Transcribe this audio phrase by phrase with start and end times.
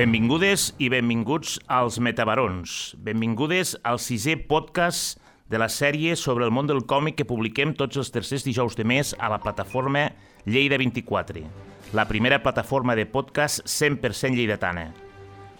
[0.00, 2.94] Benvingudes i benvinguts als Metabarons.
[3.04, 5.18] Benvingudes al sisè podcast
[5.52, 8.86] de la sèrie sobre el món del còmic que publiquem tots els tercers dijous de
[8.88, 10.06] mes a la plataforma
[10.46, 11.44] Lleida 24,
[11.92, 14.86] la primera plataforma de podcast 100% lleidatana.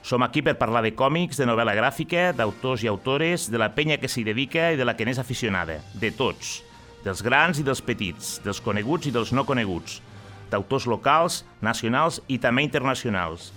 [0.00, 4.00] Som aquí per parlar de còmics, de novel·la gràfica, d'autors i autores, de la penya
[4.00, 6.62] que s'hi dedica i de la que n'és aficionada, de tots,
[7.04, 10.00] dels grans i dels petits, dels coneguts i dels no coneguts,
[10.48, 13.52] d'autors locals, nacionals i també internacionals,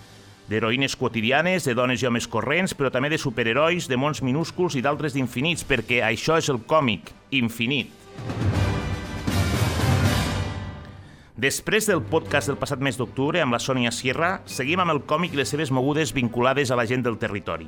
[0.48, 4.82] d'heroïnes quotidianes, de dones i homes corrents, però també de superherois, de mons minúsculs i
[4.84, 7.92] d'altres d'infinits, perquè això és el còmic, infinit.
[11.34, 15.34] Després del podcast del passat mes d'octubre amb la Sònia Sierra, seguim amb el còmic
[15.34, 17.66] i les seves mogudes vinculades a la gent del territori.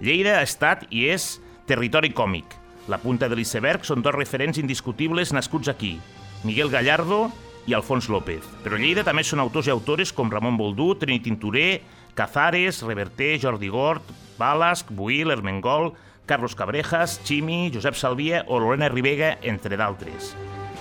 [0.00, 1.36] Lleida ha estat i és
[1.68, 2.56] territori còmic.
[2.88, 5.98] La punta de l'iceberg són dos referents indiscutibles nascuts aquí,
[6.48, 7.26] Miguel Gallardo
[7.68, 8.46] i Alfons López.
[8.64, 11.82] Però Lleida també són autors i autores com Ramon Boldú, Trini Tinturé,
[12.14, 14.04] Cazares, Reverter, Jordi Gort,
[14.38, 15.94] Balasc, Buil, Ermengol,
[16.26, 20.34] Carlos Cabrejas, Chimi, Josep Salvia o Lorena Ribega, entre d'altres.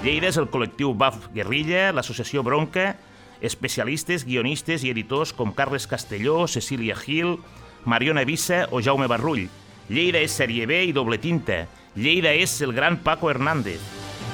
[0.03, 2.97] Lleida és el col·lectiu BAF Guerrilla, l'associació Bronca,
[3.42, 7.38] especialistes, guionistes i editors com Carles Castelló, Cecília Gil,
[7.86, 9.47] Mariona Vissa o Jaume Barrull.
[9.89, 11.64] Lleida és sèrie B i doble tinta.
[11.95, 13.81] Lleida és el gran Paco Hernández.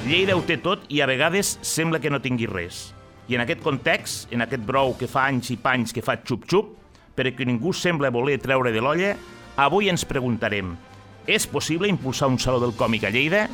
[0.03, 2.89] Lleida ho té tot i a vegades sembla que no tingui res.
[3.30, 6.73] I en aquest context, en aquest brou que fa anys i panys que fa xup-xup,
[7.16, 9.14] perquè ningú sembla voler treure de l'olla,
[9.56, 10.73] avui ens preguntarem
[11.28, 13.46] és possible impulsar un saló del còmic a Lleida?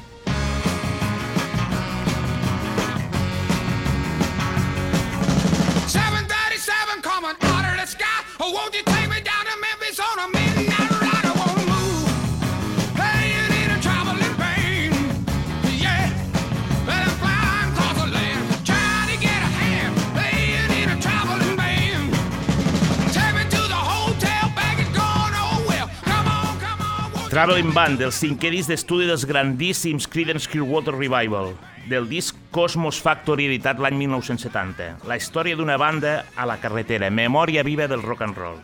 [27.40, 31.54] Traveling Band, el cinquè disc d'estudi dels grandíssims Creedence Clearwater Revival,
[31.88, 34.90] del disc Cosmos Factory editat l'any 1970.
[35.08, 38.60] La història d'una banda a la carretera, memòria viva del rock and roll.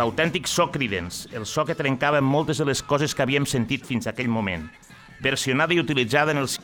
[0.00, 4.08] L'autèntic so Creedence, el so que trencava moltes de les coses que havíem sentit fins
[4.08, 4.70] a aquell moment,
[5.20, 6.56] versionada i utilitzada en els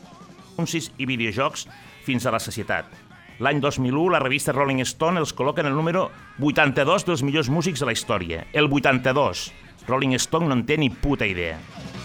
[0.57, 1.67] anuncis i videojocs
[2.09, 2.89] fins a la societat.
[3.37, 6.07] L'any 2001, la revista Rolling Stone els col·loca en el número
[6.41, 8.47] 82 dels millors músics de la història.
[8.49, 9.51] El 82.
[9.87, 11.57] Rolling Stone no en té ni puta idea.
[11.57, 12.01] Oh.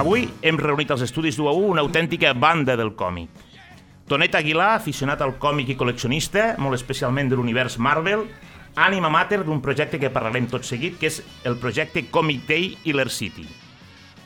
[0.00, 3.28] Avui hem reunit als estudis d'UAU una autèntica banda del còmic.
[4.08, 8.22] Tonet Aguilar, aficionat al còmic i col·leccionista, molt especialment de l'univers Marvel,
[8.76, 13.08] ànima mater d'un projecte que parlarem tot seguit, que és el projecte Comic Day Iller
[13.10, 13.46] City.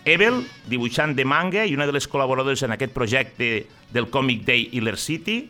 [0.05, 4.69] Ebel, dibuixant de manga i una de les col·laboradores en aquest projecte del Comic Day
[4.77, 5.49] Iller City.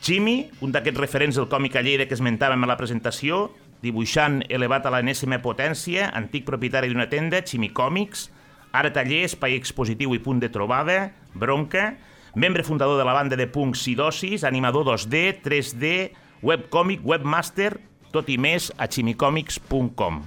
[0.00, 3.50] Jimmy, un d'aquests referents del còmic a Lleida que esmentàvem a la presentació,
[3.84, 8.30] dibuixant elevat a l'enèsima potència, antic propietari d'una tenda, Chimi Comics,
[8.72, 11.96] ara taller, espai expositiu i punt de trobada, Bronca,
[12.34, 15.92] membre fundador de la banda de punk Sidosis, animador 2D, 3D,
[16.42, 17.76] webcòmic, webmaster,
[18.16, 20.22] tot i més a chimicomics.com.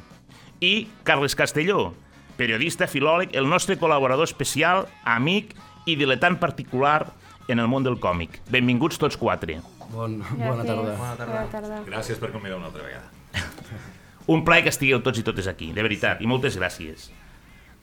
[0.62, 0.74] I
[1.08, 1.94] Carles Castelló,
[2.38, 5.56] periodista, filòleg, el nostre col·laborador especial, amic
[5.90, 7.10] i diletant particular
[7.50, 8.42] en el món del còmic.
[8.54, 9.58] Benvinguts tots quatre.
[9.90, 10.94] Bon, bona tarda.
[11.00, 11.80] Bona tarda.
[11.88, 13.10] Gràcies per convidar una altra vegada.
[14.34, 17.08] Un plaer que estigueu tots i totes aquí, de veritat, i moltes gràcies.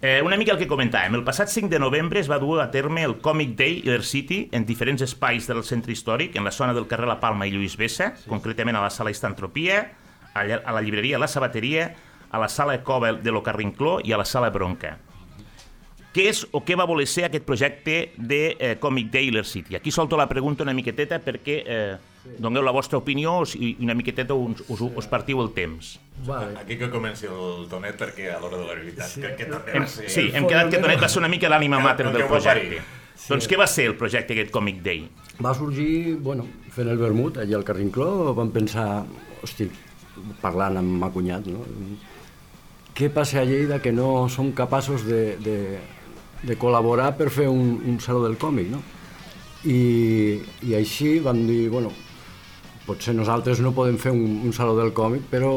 [0.03, 2.69] Eh, una mica el que comentàvem, el passat 5 de novembre es va dur a
[2.71, 6.75] terme el Comic Day Air City en diferents espais del centre històric, en la zona
[6.77, 8.29] del carrer La Palma i Lluís Bessa, sí.
[8.29, 9.87] concretament a la sala Istantropia,
[10.37, 11.95] a la llibreria La Sabateria,
[12.29, 14.99] a la sala Cova de lo Carrincló i a la sala Bronca.
[16.13, 19.77] Què és o què va voler ser aquest projecte de eh, Comic Day Air City?
[19.77, 21.97] Aquí solto la pregunta una miqueteta perquè eh,
[22.39, 25.95] doneu la vostra opinió i una miqueteta us, us, us partiu el temps.
[26.27, 26.57] Vale.
[26.61, 29.21] Aquí que comenci el Tonet perquè a l'hora de la veritat sí.
[29.21, 30.09] crec que també Hem, va ser...
[30.11, 32.69] sí, hem quedat que Tonet va ser una mica l'ànima El- mater el del projecte.
[32.77, 32.83] parir.
[33.27, 35.07] Doncs què va ser el projecte aquest Comic Day?
[35.43, 39.05] Va sorgir, bueno, fent el vermut allà al Carrincló, vam pensar,
[39.43, 39.67] hosti,
[40.43, 41.65] parlant amb ma cunyat, no?
[42.97, 45.57] Què passa a Lleida que no som capaços de, de,
[46.49, 48.81] de col·laborar per fer un, un saló del còmic, no?
[49.67, 51.91] I, I així vam dir, bueno,
[52.87, 55.53] potser nosaltres no podem fer un, un saló del còmic, però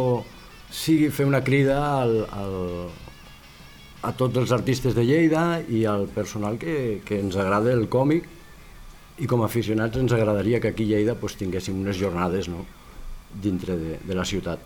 [0.73, 2.57] sí fer una crida al, al,
[4.01, 8.27] a tots els artistes de Lleida i al personal que, que ens agrada el còmic
[9.19, 12.65] i com a aficionats ens agradaria que aquí a Lleida pues, tinguéssim unes jornades no?
[13.29, 14.61] dintre de, de la ciutat.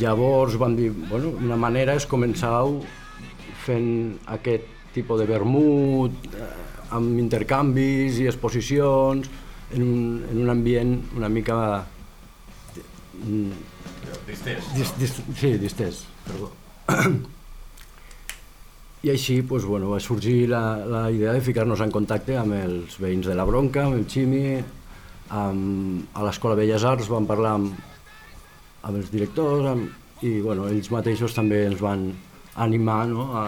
[0.00, 2.50] Llavors vam dir, bueno, una manera és començar
[3.64, 4.66] fent aquest
[4.96, 6.48] tipus de vermut, eh,
[6.96, 9.30] amb intercanvis i exposicions,
[9.74, 11.56] en un, en un ambient una mica...
[14.26, 14.68] Distès.
[14.76, 16.50] Dis, dis, sí, distès, perdó.
[19.06, 22.96] I així pues, bueno, va sorgir la, la idea de ficar-nos en contacte amb els
[23.02, 24.56] veïns de la Bronca, amb el Ximi,
[25.30, 27.74] amb, a l'Escola Belles Arts vam parlar amb,
[28.82, 29.90] amb els directors amb,
[30.26, 32.08] i bueno, ells mateixos també ens van
[32.62, 33.44] animar no, a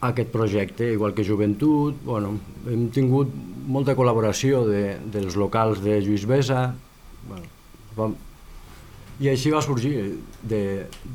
[0.00, 1.98] aquest projecte, igual que Joventut.
[2.04, 2.34] Bueno,
[2.66, 3.32] hem tingut
[3.70, 6.70] molta col·laboració de, dels locals de Lluís Besa.
[7.28, 7.48] Bueno,
[7.96, 8.16] vam,
[9.20, 9.94] I així va sorgir
[10.42, 10.62] de,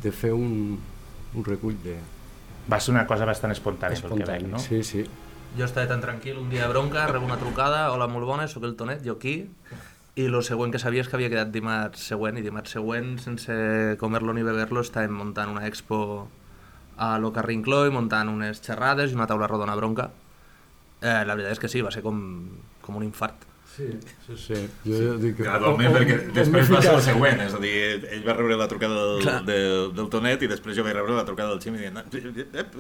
[0.04, 0.78] de fer un,
[1.34, 1.98] un recull de
[2.66, 4.60] Va ser una cosa bastant espontània, pel que veig, no?
[4.62, 5.04] Sí, sí.
[5.56, 8.66] Jo estava tan tranquil, un dia a bronca, rebo una trucada, hola, molt bona, sóc
[8.66, 9.36] el Tonet, jo aquí,
[10.18, 13.54] i el següent que sabia és que havia quedat dimarts següent, i dimarts següent, sense
[14.02, 16.00] comer-lo ni beber-lo, estàvem muntant una expo
[16.98, 20.10] a lo Carrincló i muntant unes xerrades i una taula rodona bronca.
[21.02, 22.48] Eh, la veritat és que sí, va ser com,
[22.82, 23.36] com un infart.
[23.76, 23.84] Sí,
[24.26, 24.56] sí, sí.
[24.86, 27.74] Jo dic, Gradualment, on- perquè on després va ser el següent, és a dir,
[28.08, 29.42] ell va rebre la trucada del, Clar.
[29.44, 31.98] del, del Tonet i després jo vaig rebre la trucada del Ximi dient
[32.56, 32.72] "Ep,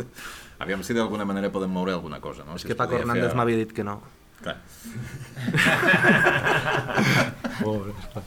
[0.63, 2.55] aviam si d'alguna manera podem moure alguna cosa, no?
[2.55, 3.99] És Si que Paco Hernández fer- m'havia dit que no.
[4.41, 4.55] Clar.
[7.61, 8.23] Pobre, clar.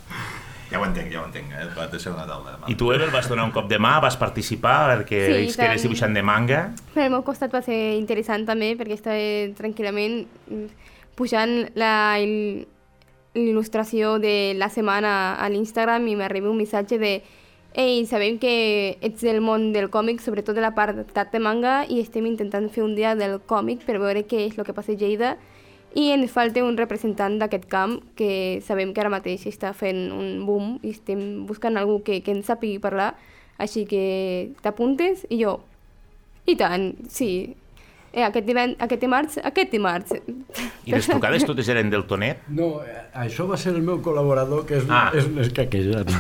[0.71, 1.67] Ja ho entenc, ja ho entenc, eh?
[1.77, 2.59] va ser una taula.
[2.69, 5.65] I tu, Evel, vas donar un cop de mà, vas participar, perquè Sí, ells que
[5.65, 6.75] eres dibuixant de manga.
[6.95, 10.27] Per al meu costat va ser interessant també perquè estava tranquil·lament
[11.17, 12.67] pujant la il-
[13.35, 17.23] l'il·lustració de la setmana a l'Instagram i m'arriba un missatge de
[17.79, 20.97] Ei, sabem que ets del món del còmic, sobretot de la part
[21.31, 24.65] de manga, i estem intentant fer un dia del còmic per veure què és el
[24.65, 25.37] que passa a Lleida
[25.99, 30.45] i ens falta un representant d'aquest camp que sabem que ara mateix està fent un
[30.47, 33.13] boom i estem buscant algú que, que ens sàpigui parlar,
[33.59, 35.57] així que t'apuntes i jo,
[36.47, 37.33] i tant, sí.
[38.09, 38.77] Eh, aquest, divend...
[38.81, 40.15] aquest dimarts, aquest dimarts.
[40.89, 42.47] I les trucades totes eren del Tonet.
[42.57, 45.11] No, eh, això va ser el meu col·laborador, que és, Ah.
[45.13, 46.09] és, és caquejat,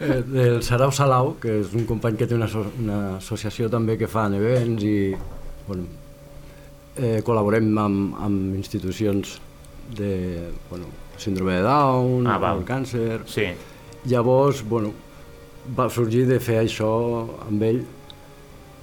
[0.00, 3.96] Eh, del Sarau Salau, que és un company que té una, asso una associació també
[3.98, 5.14] que fan events i
[5.66, 5.86] bueno,
[6.96, 9.38] eh, col·laborem amb, amb institucions
[9.96, 10.86] de bueno,
[11.18, 12.58] síndrome de Down, Ah, val.
[12.60, 13.20] el càncer...
[13.26, 13.46] Sí.
[14.08, 14.92] Llavors, bueno,
[15.76, 16.88] va sorgir de fer això
[17.46, 17.82] amb ell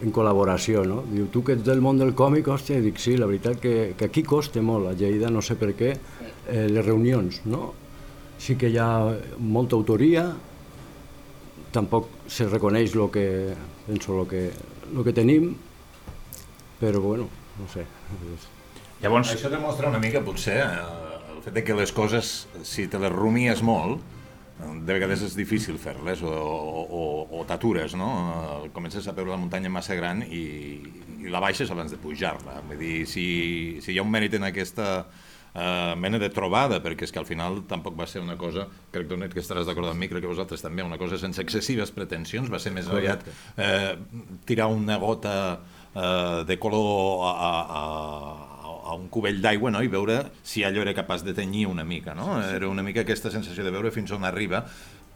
[0.05, 0.99] en col·laboració, no?
[1.09, 3.93] Diu, tu que ets del món del còmic, hòstia, i dic, sí, la veritat que,
[3.97, 7.71] que aquí costa molt, a Lleida, no sé per què, eh, les reunions, no?
[8.37, 8.91] Sí que hi ha
[9.41, 10.27] molta autoria,
[11.73, 13.25] tampoc se reconeix el que,
[13.87, 14.43] penso, el que,
[14.93, 15.49] lo que tenim,
[16.79, 17.25] però bueno,
[17.59, 17.85] no sé.
[18.35, 18.47] És...
[19.01, 23.01] Llavors, Això demostra una mica, potser, eh, el fet de que les coses, si te
[23.01, 24.01] les rumies molt,
[24.57, 27.01] de vegades és difícil fer-les o, o, o,
[27.37, 28.07] o t'atures, no?
[28.73, 30.43] Comences a veure la muntanya massa gran i,
[31.21, 32.63] i la baixes abans de pujar-la.
[32.65, 33.27] Vull dir, si,
[33.85, 34.87] si hi ha un mèrit en aquesta
[35.53, 39.05] eh, mena de trobada, perquè és que al final tampoc va ser una cosa, crec,
[39.11, 42.49] Donet, que estaràs d'acord amb mi, crec que vosaltres també, una cosa sense excessives pretensions,
[42.49, 43.25] va ser més aviat
[43.61, 43.93] eh,
[44.49, 45.35] tirar una gota
[45.97, 49.81] eh, de color a, a, a, a un cubell d'aigua no?
[49.83, 52.13] i veure si allò era capaç de tenyir una mica.
[52.15, 52.37] No?
[52.43, 54.63] Era una mica aquesta sensació de veure fins on arriba.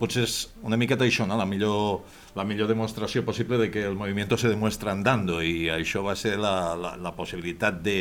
[0.01, 1.37] Potser és una miqueta això, no?
[1.37, 2.01] la, millor,
[2.35, 6.39] la millor demostració possible de que el moviment se demuestra andando i això va ser
[6.41, 7.99] la, la, la possibilitat de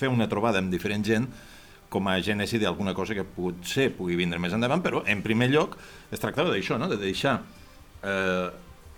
[0.00, 1.28] fer una trobada amb diferent gent
[1.90, 5.76] com a gènesi d'alguna cosa que potser pugui vindre més endavant, però en primer lloc
[6.14, 6.86] es tractava d'això, no?
[6.90, 7.40] de deixar
[8.06, 8.50] eh,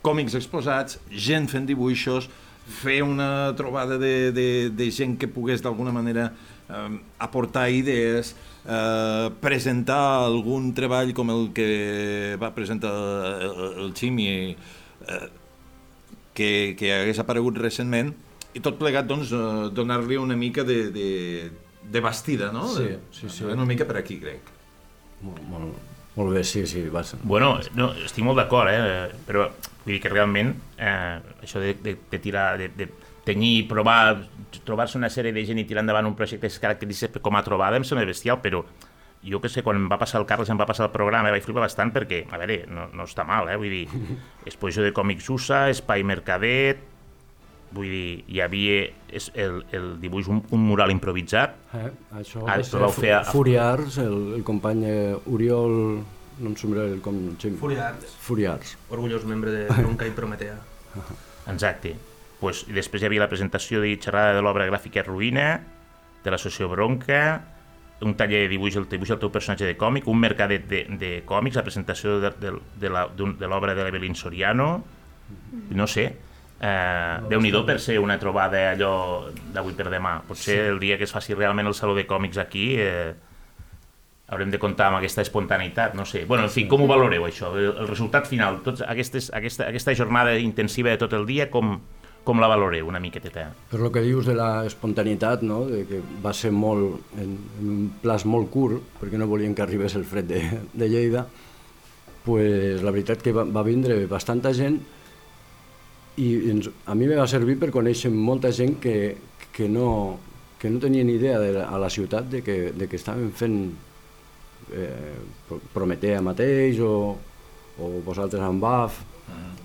[0.05, 2.29] còmics exposats, gent fent dibuixos,
[2.67, 6.31] fer una trobada de, de, de gent que pogués d'alguna manera
[6.69, 14.29] eh, aportar idees, eh, presentar algun treball com el que va presentar el, el Ximi,
[14.53, 15.29] eh,
[16.33, 18.15] que, que hagués aparegut recentment,
[18.53, 21.51] i tot plegat, doncs, eh, donar-li una mica de, de,
[21.83, 22.69] de bastida, no?
[22.69, 23.49] Sí, sí, sí.
[23.49, 24.53] Una mica per aquí, crec.
[25.23, 27.19] Molt, molt, molt bé, sí, sí, va ser.
[27.23, 29.09] bueno, no, estic molt d'acord, eh?
[29.27, 29.49] però
[29.85, 32.89] vull dir que realment eh, això de, de, de tirar, de, de
[33.25, 34.29] tenir, provar,
[34.67, 37.45] trobar-se una sèrie de gent i tirar endavant un projecte que es caracteritza com a
[37.47, 38.65] trobada em sembla bestial, però
[39.23, 41.45] jo que sé, quan em va passar el Carles, em va passar el programa, vaig
[41.45, 43.59] flipar bastant perquè, a veure, no, no està mal, eh?
[43.61, 43.87] vull dir,
[44.51, 46.83] exposició de còmics USA, Espai Mercadet,
[47.73, 48.79] vull dir, hi havia
[49.13, 51.89] és el, el dibuix, un, un mural improvisat, Eh?
[52.21, 55.73] Això Ah, va ser Fu- fer a- Furiars, el, el company eh, Oriol,
[56.39, 57.17] no em sembla el com...
[57.41, 57.57] Xim.
[57.57, 58.77] Furiars, Furiars.
[58.91, 60.59] orgullós membre de Bronca i Prometea.
[61.49, 61.95] Exacte.
[62.41, 65.61] Pues, I després hi havia la presentació de xerrada de l'obra gràfica Ruïna,
[66.25, 67.21] de l'associació Bronca,
[68.03, 71.11] un taller de dibuix, el dibuix del teu personatge de còmic, un mercadet de, de
[71.25, 72.51] còmics, la presentació de, de,
[72.83, 74.83] de la- d'un- de l'obra de l'Evelyn Soriano,
[75.71, 76.09] no sé,
[76.63, 78.95] eh, Déu-n'hi-do per ser una trobada allò
[79.53, 80.21] d'avui per demà.
[80.29, 80.71] Potser sí.
[80.71, 83.13] el dia que es faci realment el Saló de Còmics aquí eh,
[84.33, 86.25] haurem de comptar amb aquesta espontaneïtat, no sé.
[86.25, 87.51] Bueno, en fi, com ho valoreu això?
[87.59, 91.75] El, el resultat final, tots aquestes, aquesta, aquesta jornada intensiva de tot el dia, com,
[92.25, 93.51] com la valoreu una miqueteta?
[93.69, 95.67] Per lo que dius de la espontaneïtat, no?
[95.69, 99.67] de que va ser molt, en, en un plaç molt curt, perquè no volien que
[99.67, 100.43] arribés el fred de,
[100.73, 101.27] de Lleida,
[102.25, 104.81] pues, la veritat que va, va vindre bastanta gent
[106.21, 109.17] i ens, a mi me va servir per conèixer molta gent que,
[109.53, 110.19] que, no,
[110.61, 113.31] que no tenia ni idea de la, a la ciutat de que, de que estaven
[113.33, 113.59] fent
[114.73, 115.17] eh,
[115.49, 117.17] Pro- Prometea mateix o,
[117.79, 119.01] o vosaltres amb BAF.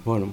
[0.06, 0.32] Bueno,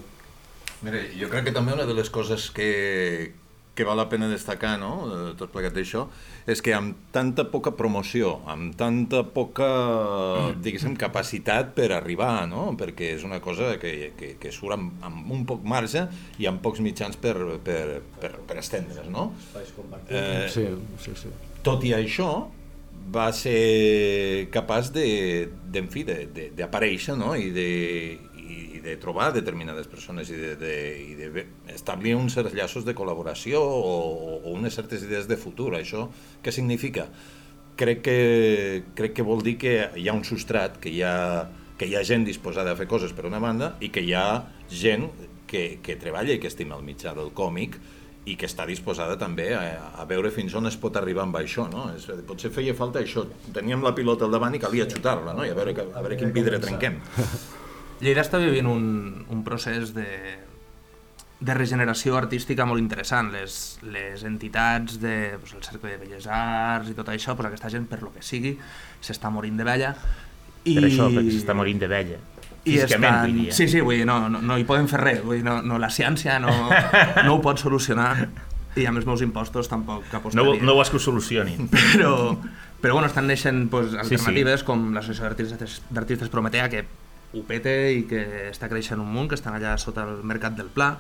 [0.85, 3.33] Mira, jo crec que també una de les coses que,
[3.75, 4.91] que val la pena destacar, no?,
[5.39, 6.05] tot plegat d'això,
[6.47, 9.67] és que amb tanta poca promoció, amb tanta poca,
[10.63, 15.33] diguéssim, capacitat per arribar, no?, perquè és una cosa que, que, que surt amb, amb
[15.35, 16.07] un poc marge
[16.39, 17.35] i amb pocs mitjans per,
[17.67, 19.33] per, per, per estendre's, no?
[20.11, 20.69] Eh, sí,
[21.03, 21.33] sí, sí.
[21.67, 22.31] tot i això,
[23.15, 25.05] va ser capaç de,
[25.69, 27.35] de, en fi, de- de- d'aparèixer no?
[27.37, 27.67] I, de,
[28.85, 33.95] de trobar determinades persones i de, de, de uns certs llaços de col·laboració o,
[34.45, 35.73] o unes certes idees de futur.
[35.79, 36.11] Això
[36.45, 37.09] què significa?
[37.81, 38.19] Crec que,
[38.95, 41.17] crec que vol dir que hi ha un substrat, que hi ha,
[41.81, 44.45] que hi ha gent disposada a fer coses per una banda i que hi ha
[44.71, 45.09] gent
[45.51, 47.81] que, que treballa i que estima el mitjà del còmic
[48.25, 49.65] i que està disposada també a,
[50.01, 51.91] a veure fins on es pot arribar amb això, no?
[51.97, 53.27] És, potser feia falta això.
[53.53, 55.45] Teníem la pilota al davant i calia xutar-la, no?
[55.45, 57.03] I a veure, a veure quin vidre trenquem.
[58.01, 58.85] Lleida està vivint un,
[59.31, 60.07] un procés de,
[61.41, 63.31] de regeneració artística molt interessant.
[63.35, 67.71] Les, les entitats de, pues, el Cercle de Belles Arts i tot això, pues, aquesta
[67.73, 68.57] gent, per lo que sigui,
[69.05, 69.95] s'està morint de vella.
[70.65, 70.79] I...
[70.79, 72.19] Per això, perquè s'està morint de vella.
[72.65, 73.05] I estan...
[73.27, 73.49] vull dir.
[73.51, 73.53] eh?
[73.53, 75.19] Sí, sí, vull dir, no, no, no hi podem fer res.
[75.25, 76.53] Vull dir, no, no, la ciència no,
[77.27, 78.15] no ho pot solucionar
[78.75, 80.55] i amb els meus impostos tampoc No, apostaria.
[80.57, 81.69] ho- no ho has que ho solucionin.
[81.93, 82.15] però,
[82.81, 84.01] però bueno, estan neixent pues, sí.
[84.01, 85.29] alternatives com l'Associació
[85.95, 86.83] d'Artistes Prometea, que
[87.35, 90.71] ho pete i que està creixent un munt, que estan allà sota el Mercat del
[90.73, 90.95] Pla.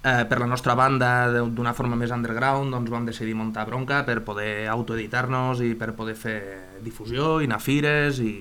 [0.00, 4.22] Eh, per la nostra banda, d'una forma més underground, doncs vam decidir muntar Bronca per
[4.24, 6.38] poder autoeditar-nos i per poder fer
[6.80, 8.32] difusió i anar fires i,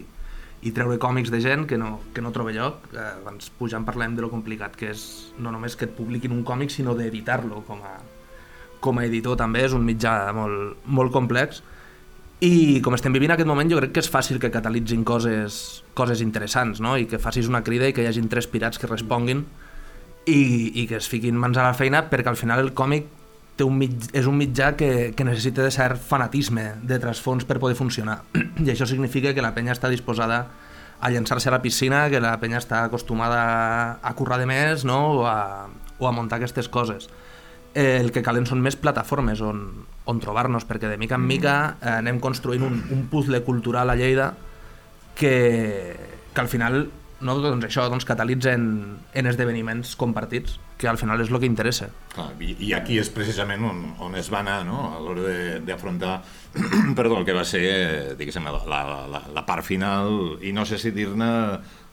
[0.63, 2.87] i treure còmics de gent que no, que no troba lloc.
[2.93, 5.03] Eh, abans pujant parlem de lo complicat que és
[5.39, 7.97] no només que et publiquin un còmic, sinó d'editar-lo com a,
[8.79, 11.59] com a editor també, és un mitjà molt, molt complex.
[12.39, 16.21] I com estem vivint aquest moment, jo crec que és fàcil que catalitzin coses, coses
[16.23, 16.93] interessants, no?
[16.95, 19.43] I que facis una crida i que hi hagin tres pirats que responguin
[20.23, 20.39] i,
[20.79, 23.11] i que es fiquin mans a la feina perquè al final el còmic
[23.59, 27.59] té un mig, és un mitjà que, que necessita de cert fanatisme de trasfons per
[27.59, 28.21] poder funcionar.
[28.63, 30.45] I això significa que la penya està disposada
[30.99, 35.01] a llançar-se a la piscina, que la penya està acostumada a currar de més no?
[35.19, 35.67] o, a,
[35.99, 37.11] o a muntar aquestes coses.
[37.75, 39.59] Eh, el que calen són més plataformes on,
[40.09, 43.95] on trobar-nos, perquè de mica en mica eh, anem construint un, un puzzle cultural a
[43.95, 44.31] Lleida
[45.15, 45.95] que,
[46.33, 46.87] que al final
[47.21, 48.63] no, doncs això doncs catalitzen
[49.13, 51.89] en esdeveniments compartits, que al final és el que interessa.
[52.13, 54.93] Clar, i, I aquí és precisament on, on es va anar no?
[54.95, 56.21] a l'hora de- d'afrontar
[56.97, 57.61] perdó, el que va ser
[58.15, 61.29] eh, la, la, la, la part final i no sé si dir-ne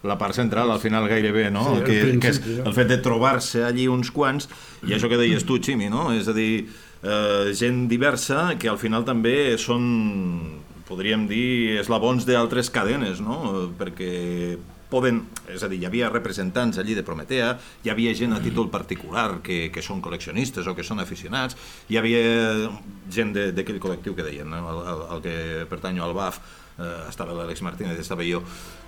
[0.05, 1.65] la part central, al final gairebé, no?
[1.71, 4.49] Sí, el que, que és el fet de trobar-se allí uns quants,
[4.87, 6.13] i això que deies tu, Ximi, no?
[6.15, 6.67] És a dir,
[7.03, 13.71] eh, gent diversa que al final també són, podríem dir, eslabons d'altres cadenes, no?
[13.79, 18.39] Perquè poden, és a dir, hi havia representants allí de Prometea, hi havia gent a
[18.41, 21.57] títol particular que, que són col·leccionistes o que són aficionats,
[21.91, 22.21] hi havia
[23.11, 24.63] gent de- d'aquell col·lectiu que deien, no?
[24.71, 26.39] el, el, el que pertanyo al BAF,
[26.79, 28.45] eh, estava l'Àlex Martínez, estava jo,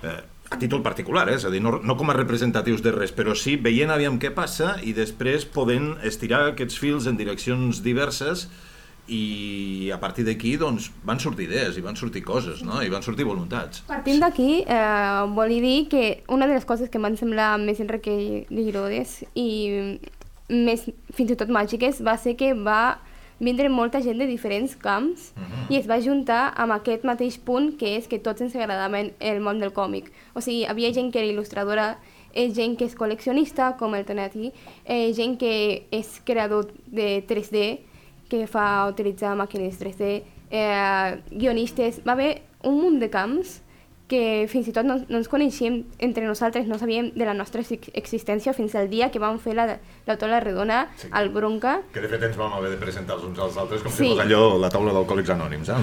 [0.07, 0.15] eh,
[0.49, 1.37] a títol particular, eh?
[1.37, 4.31] és a dir, no, no com a representatius de res, però sí veient aviam què
[4.33, 8.47] passa i després podent estirar aquests fils en direccions diverses
[9.09, 12.81] i a partir d'aquí doncs, van sortir idees i van sortir coses, no?
[12.85, 13.83] i van sortir voluntats.
[13.89, 17.81] Partint d'aquí, eh, vol dir que una de les coses que em van semblar més
[17.81, 19.49] enriquidores i
[20.49, 22.99] més fins i tot màgiques va ser que va
[23.39, 25.31] vindre molta gent de diferents camps
[25.69, 29.39] i es va juntar amb aquest mateix punt que és que tots ens agradaven el
[29.43, 30.11] món del còmic.
[30.35, 31.89] O sigui, havia gent que era il·lustradora,
[32.33, 34.51] eh, gent que és col·leccionista, com el Tonati,
[34.85, 37.79] eh, gent que és creador de 3D,
[38.29, 43.61] que fa utilitzar màquines 3D, eh, guionistes, va haver un munt de camps
[44.09, 47.61] que fins i tot no, no ens coneixíem entre nosaltres, no sabíem de la nostra
[47.61, 49.77] ex- existència fins al dia que vam fer la,
[50.09, 51.07] La Redona Sí.
[51.11, 51.75] al Bronca.
[51.93, 54.07] Que de fet ens vam haver de presentar els uns als altres com Sí.
[54.09, 55.77] si fos allò la taula d'alcohòlics anònims, eh?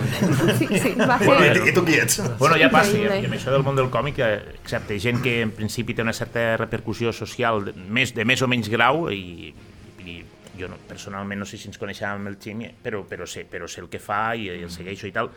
[0.59, 1.57] Sí, sí, va Bueno, ser...
[1.65, 2.21] i, I tu qui ets?
[2.39, 4.19] Bueno, ja passa, i, i amb això del món del còmic,
[4.63, 8.49] excepte gent que en principi té una certa repercussió social de més, de més o
[8.51, 9.55] menys grau, i,
[10.05, 10.23] i
[10.59, 13.69] jo no, personalment no sé si ens coneixem amb el Ximi, però, però, sé, però
[13.69, 15.31] sé el que fa i, i el segueixo i tal,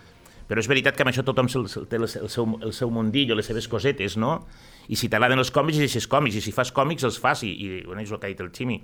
[0.49, 3.67] però és veritat que amb això tothom té el, seu, el seu mundillo, les seves
[3.69, 4.47] cosetes, no?
[4.89, 7.83] I si t'agraden els còmics, llegeixes còmics, i si fas còmics, els fas, i, i
[7.85, 8.79] bueno, és el que ha dit el Ximi,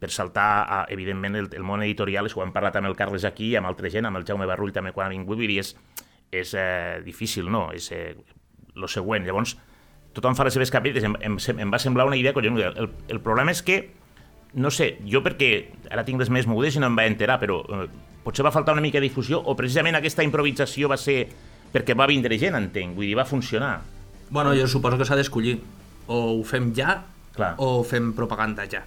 [0.00, 3.52] per saltar, a, evidentment, el, el món editorial, ho hem parlat amb el Carles aquí,
[3.58, 5.74] amb altra gent, amb el Jaume Barrull també quan ha vingut, vull dir, és,
[6.32, 7.66] és eh, difícil, no?
[7.76, 8.14] És eh,
[8.80, 9.28] lo següent.
[9.28, 9.58] Llavors,
[10.16, 12.72] tothom fa les seves capelles, em, em, em va semblar una idea collonuda.
[12.80, 13.82] El, el problema és que,
[14.56, 15.52] no sé, jo perquè
[15.92, 17.90] ara tinc les més mogudes i no em va enterar, però eh,
[18.24, 21.26] potser va faltar una mica de difusió o precisament aquesta improvisació va ser
[21.72, 23.80] perquè va vindre gent, entenc, vull dir, va funcionar.
[24.30, 25.58] Bueno, jo suposo que s'ha d'escollir.
[26.10, 27.00] O ho fem ja,
[27.36, 27.54] Clar.
[27.58, 28.82] o fem propaganda ja.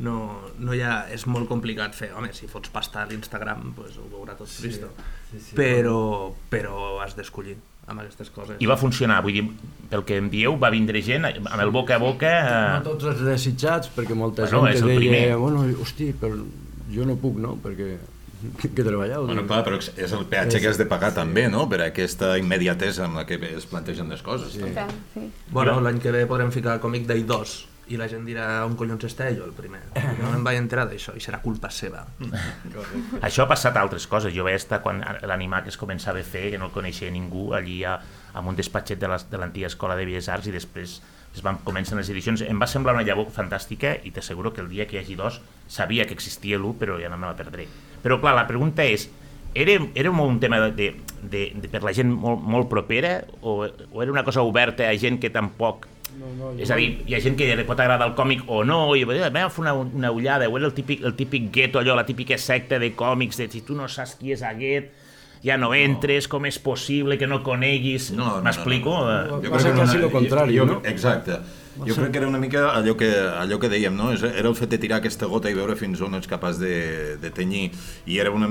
[0.00, 0.14] No,
[0.58, 4.06] no hi ha, és molt complicat fer, home, si fots pasta a l'Instagram, pues ho
[4.08, 4.88] veurà tot sí, Cristo.
[5.30, 7.54] Sí, sí, però, però has d'escollir
[7.90, 8.56] amb aquestes coses.
[8.62, 9.44] I va funcionar, vull dir,
[9.90, 12.30] pel que em dieu, va vindre gent amb el boca a boca...
[12.40, 15.36] No Eh, tots els desitjats, perquè molta Bueno, gent que deia, primer.
[15.36, 16.38] bueno, hosti, però
[16.94, 17.98] jo no puc, no?, perquè
[18.74, 19.26] que treballeu.
[19.26, 19.48] Bueno, doncs.
[19.48, 23.16] clar, però és el peatge que has de pagar també, no?, per aquesta immediatesa amb
[23.20, 24.52] la que es plantegen les coses.
[24.52, 24.62] Sí.
[24.72, 25.26] Clar, sí.
[25.50, 29.02] Bueno, l'any que ve podrem ficar Còmic Day 2 i la gent dirà on collons
[29.02, 29.80] està jo el primer.
[30.20, 32.04] No em vaig enterar d'això i serà culpa seva.
[33.26, 34.30] Això ha passat a altres coses.
[34.34, 37.48] Jo vaig estar quan l'animar que es començava a fer, que no el coneixia ningú,
[37.56, 37.96] allí a,
[38.32, 41.00] amb un despatxet de la- de l'antiga Escola de Belles Arts i després
[41.34, 42.42] es van començar les edicions.
[42.42, 45.40] Em va semblar una llavor fantàstica i t'asseguro que el dia que hi hagi dos
[45.66, 47.66] sabia que existia l'1 però ja no me la perdré.
[48.02, 49.08] Però clar, la pregunta és,
[49.54, 50.90] era, era molt un tema de, de,
[51.22, 54.94] de, de per la gent molt, molt propera o, o era una cosa oberta a
[54.98, 58.08] gent que tampoc No, no, és a dir, hi ha gent que li pot agradar
[58.08, 61.04] el còmic o no, i va a fer una, una ullada, o era el típic,
[61.06, 64.34] el típic gueto, allò, la típica secta de còmics, de si tu no saps qui
[64.34, 64.90] és aquest,
[65.42, 68.10] ja no entres, com és possible que no coneguis...
[68.12, 68.90] No, no, no, M'explico?
[68.90, 70.82] no, Eh, Jo Va crec ser que era quasi una- lo contrari, jo, no?
[70.84, 71.38] Exacte.
[71.86, 73.08] Jo crec que era una mica allò que,
[73.40, 74.10] allò que dèiem, no?
[74.12, 77.16] És- Era el fet de tirar aquesta gota i veure fins on ets capaç de,
[77.22, 77.70] de tenyir.
[78.06, 78.48] I era una...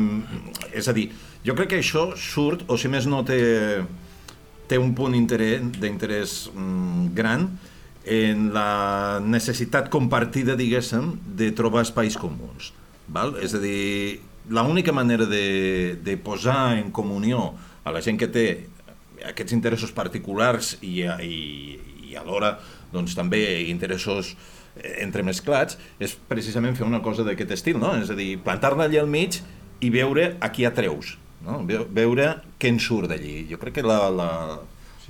[0.73, 1.11] És a dir,
[1.45, 3.83] jo crec que això surt, o si més no té,
[4.67, 7.49] té un punt interès- d'interès mm, gran
[8.05, 12.71] en la necessitat compartida, diguéssim, de trobar espais comuns.
[13.07, 13.35] Val?
[13.43, 18.45] És a dir, l'única manera de, de posar en comunió a la gent que té
[19.27, 22.55] aquests interessos particulars i, a- i, i alhora
[22.93, 24.31] doncs, també interessos
[24.79, 27.93] eh, entremesclats és precisament fer una cosa d'aquest estil, no?
[27.99, 29.41] és a dir, plantar-la allà al mig
[29.81, 31.61] i veure a qui atreus, no?
[31.67, 33.45] Ve- veure què en surt d'allí.
[33.51, 34.29] Jo crec que la, la,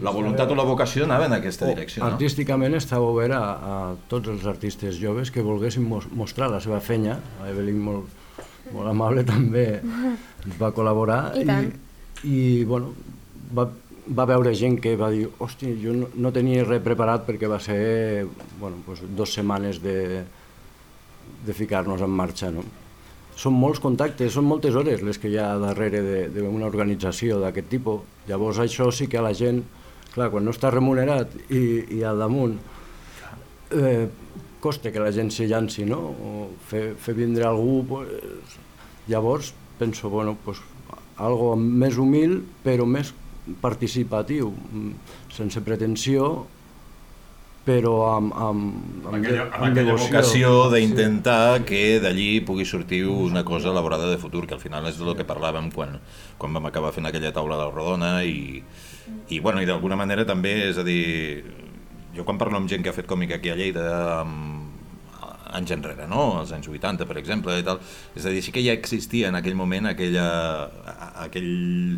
[0.03, 2.03] la voluntat o la vocació anava en aquesta direcció.
[2.03, 2.11] No?
[2.11, 3.79] Artísticament estava obert a, a
[4.11, 7.17] tots els artistes joves que volguessin mos mostrar la seva fenya.
[7.41, 8.11] L'Evelyn molt,
[8.73, 11.69] molt amable també ens va col·laborar I tant.
[12.23, 12.93] i, i bueno,
[13.55, 13.67] va,
[14.17, 17.59] va veure gent que va dir hosti, jo no, no tenia res preparat perquè va
[17.63, 18.25] ser
[18.59, 20.23] bueno, pues, dos setmanes de,
[21.45, 22.49] de ficar-nos en marxa.
[22.51, 22.63] No?
[23.39, 27.69] Són molts contactes, són moltes hores les que hi ha darrere de- d'una organització d'aquest
[27.71, 28.01] tipus.
[28.27, 29.61] Llavors això sí que a la gent,
[30.13, 31.61] clar, quan no està remunerat i,
[31.99, 32.57] i al damunt,
[33.71, 34.09] eh,
[34.59, 35.99] costa que la gent s'hi llanci, no?
[35.99, 38.57] O fer, fer vindre algú, pues,
[39.07, 40.59] llavors penso, bueno, pues,
[41.17, 43.13] algo més humil però més
[43.63, 44.51] participatiu,
[45.33, 46.29] sense pretensió,
[47.69, 53.69] però amb, amb, amb aquella, amb aquella vocació d'intentar que d'allí pugui sortir una cosa
[53.73, 55.97] elaborada de futur, que al final és del que parlàvem quan,
[56.39, 58.61] quan vam acabar fent aquella taula de la rodona i,
[59.29, 61.43] i, bueno, i d'alguna manera també, és a dir,
[62.15, 63.87] jo quan parlo amb gent que ha fet còmic aquí a Lleida,
[64.21, 64.69] amb,
[65.53, 66.39] anys enrere, no?
[66.39, 67.81] als anys 80, per exemple, i tal.
[68.17, 70.27] És a dir, sí que ja existia en aquell moment aquella,
[71.25, 71.97] aquell,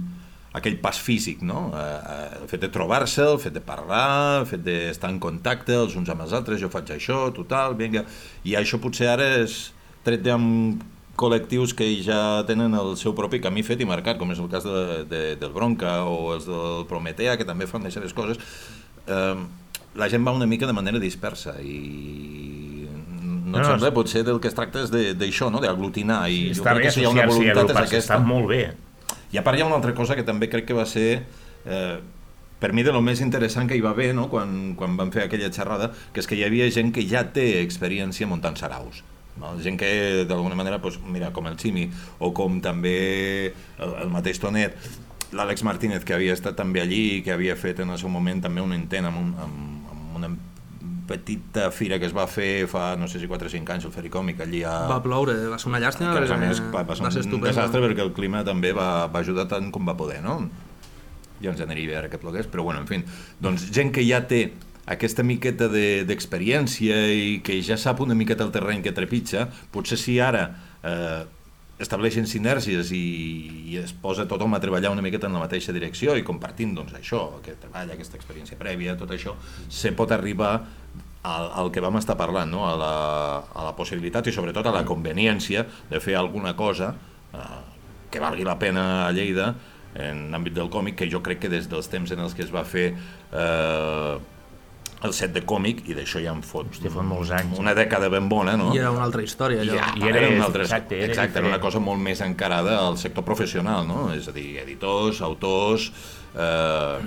[0.58, 1.70] aquell pas físic, no?
[1.76, 5.76] Eh, eh, El fet de trobar-se, el fet de parlar, el fet d'estar en contacte
[5.76, 8.06] els uns amb els altres, jo faig això, total, vinga.
[8.48, 9.72] I això potser ara és
[10.06, 10.82] tret amb
[11.22, 14.64] col·lectius que ja tenen el seu propi camí fet i marcat, com és el cas
[14.66, 18.40] de, de, del Bronca o els del Prometea, que també fan les seves coses.
[19.06, 19.61] Eh,
[19.96, 23.88] la gent va una mica de manera dispersa i no, No, et no, sembla?
[23.90, 25.60] és- Potser del que es tracta és de- d'això, no?
[25.60, 28.16] d'aglutinar i jo Està crec que si hi ha una voluntat és aquesta.
[28.16, 28.74] està molt bé.
[29.34, 31.26] I a part hi ha una altra cosa que també crec que va ser
[31.66, 32.00] eh,
[32.60, 34.30] per mi de lo més interessant que hi va haver no?
[34.30, 37.62] quan, quan vam fer aquella xerrada, que és que hi havia gent que ja té
[37.62, 39.04] experiència muntant saraus.
[39.40, 39.58] No?
[39.60, 43.48] Gent que d'alguna manera, doncs, mira, com el Ximi o com també
[43.80, 44.76] el, el mateix Tonet,
[45.34, 48.62] l'Àlex Martínez, que havia estat també allí que havia fet en el seu moment també
[48.62, 49.81] un intent amb, un, amb
[50.22, 50.32] una
[51.08, 53.92] petita fira que es va fer fa, no sé si 4 o 5 anys, el
[53.94, 54.74] Fericòmic, allí a...
[54.90, 56.14] Va ploure, va ser una llàstima.
[56.16, 57.48] que a més va, va ser un, un estupendo.
[57.50, 60.38] desastre perquè el clima també va, va ajudar tant com va poder, no?
[61.42, 63.02] Ja ens aniria a veure què plogués, però bueno, en fi,
[63.42, 64.54] doncs gent que ja té
[64.92, 69.98] aquesta miqueta de- d'experiència i que ja sap una miqueta el terreny que trepitja, potser
[70.00, 70.48] si ara
[70.84, 71.24] eh,
[71.82, 73.04] estableixen sinergies i,
[73.72, 76.94] i es posa tothom a treballar una miqueta en la mateixa direcció i compartint doncs,
[76.98, 79.36] això, aquest treball, aquesta experiència prèvia, tot això,
[79.70, 80.54] se pot arribar
[81.24, 82.66] al, al que vam estar parlant, no?
[82.70, 82.94] a, la,
[83.54, 86.94] a la possibilitat i sobretot a la conveniència de fer alguna cosa
[87.34, 87.62] eh,
[88.12, 89.54] que valgui la pena a Lleida
[90.02, 92.54] en l'àmbit del còmic, que jo crec que des dels temps en els que es
[92.54, 94.14] va fer eh,
[95.04, 97.58] el set de còmic, i d'això ja em fot, Hòstia, fot molts anys.
[97.60, 98.74] una dècada ben bona, no?
[98.74, 99.74] I era una altra història, allò.
[99.74, 102.22] Ja, I I era- era, una altra, exacte, era exacte, era una cosa molt més
[102.22, 104.14] encarada al sector professional, no?
[104.14, 105.92] És a dir, editors, autors,
[106.36, 107.00] eh,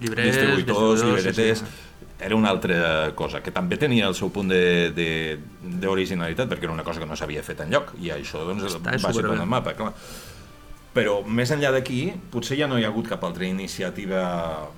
[0.00, 1.58] Llibrers, distribuïtors, distribuïdors, llibreters...
[1.58, 1.82] sí, sí.
[2.18, 6.72] Era una altra cosa, que també tenia el seu punt de- de- d'originalitat, perquè era
[6.72, 9.74] una cosa que no s'havia fet enlloc, i això doncs, Està va en el mapa,
[9.74, 9.92] clar.
[10.94, 14.70] Però més enllà d'aquí, potser ja no hi ha hagut cap altra iniciativa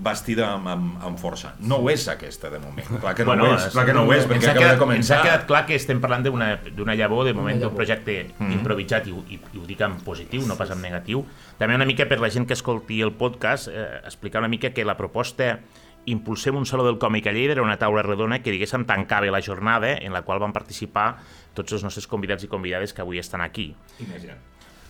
[0.00, 1.54] bastida amb, amb, amb força.
[1.60, 2.86] No ho és aquesta, de moment.
[3.00, 4.96] Clar que no ho és, clar que no ho és, perquè acaba de començar.
[5.00, 8.52] Ens ha quedat clar que estem parlant d'una d'una llavor, de moment, d'un projecte Mhm.
[8.60, 11.24] improvisat, i, i, i ho dic en positiu, no pas en negatiu.
[11.58, 14.84] També una mica per la gent que escolti el podcast, eh, explicar una mica que
[14.84, 15.60] la proposta
[16.08, 19.42] Impulsem un saló del còmic a Lleida era una taula redona que, diguéssim, tancava la
[19.42, 21.18] jornada en la qual van participar
[21.52, 23.74] tots els nostres convidats i convidades que avui estan aquí.
[24.00, 24.06] I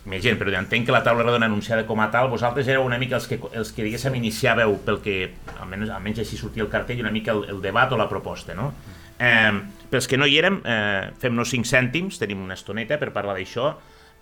[0.09, 0.37] més gent.
[0.39, 3.27] però entenc que la taula redona anunciada com a tal, vosaltres éreu una mica els
[3.29, 5.17] que, els que diguéssim, iniciàveu pel que,
[5.59, 8.71] almenys, almenys així sortia el cartell, una mica el, el debat o la proposta, no?
[9.19, 9.53] Eh,
[9.91, 13.73] pels que no hi érem, eh, fem-nos 5 cèntims, tenim una estoneta per parlar d'això,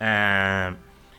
[0.02, 0.70] eh,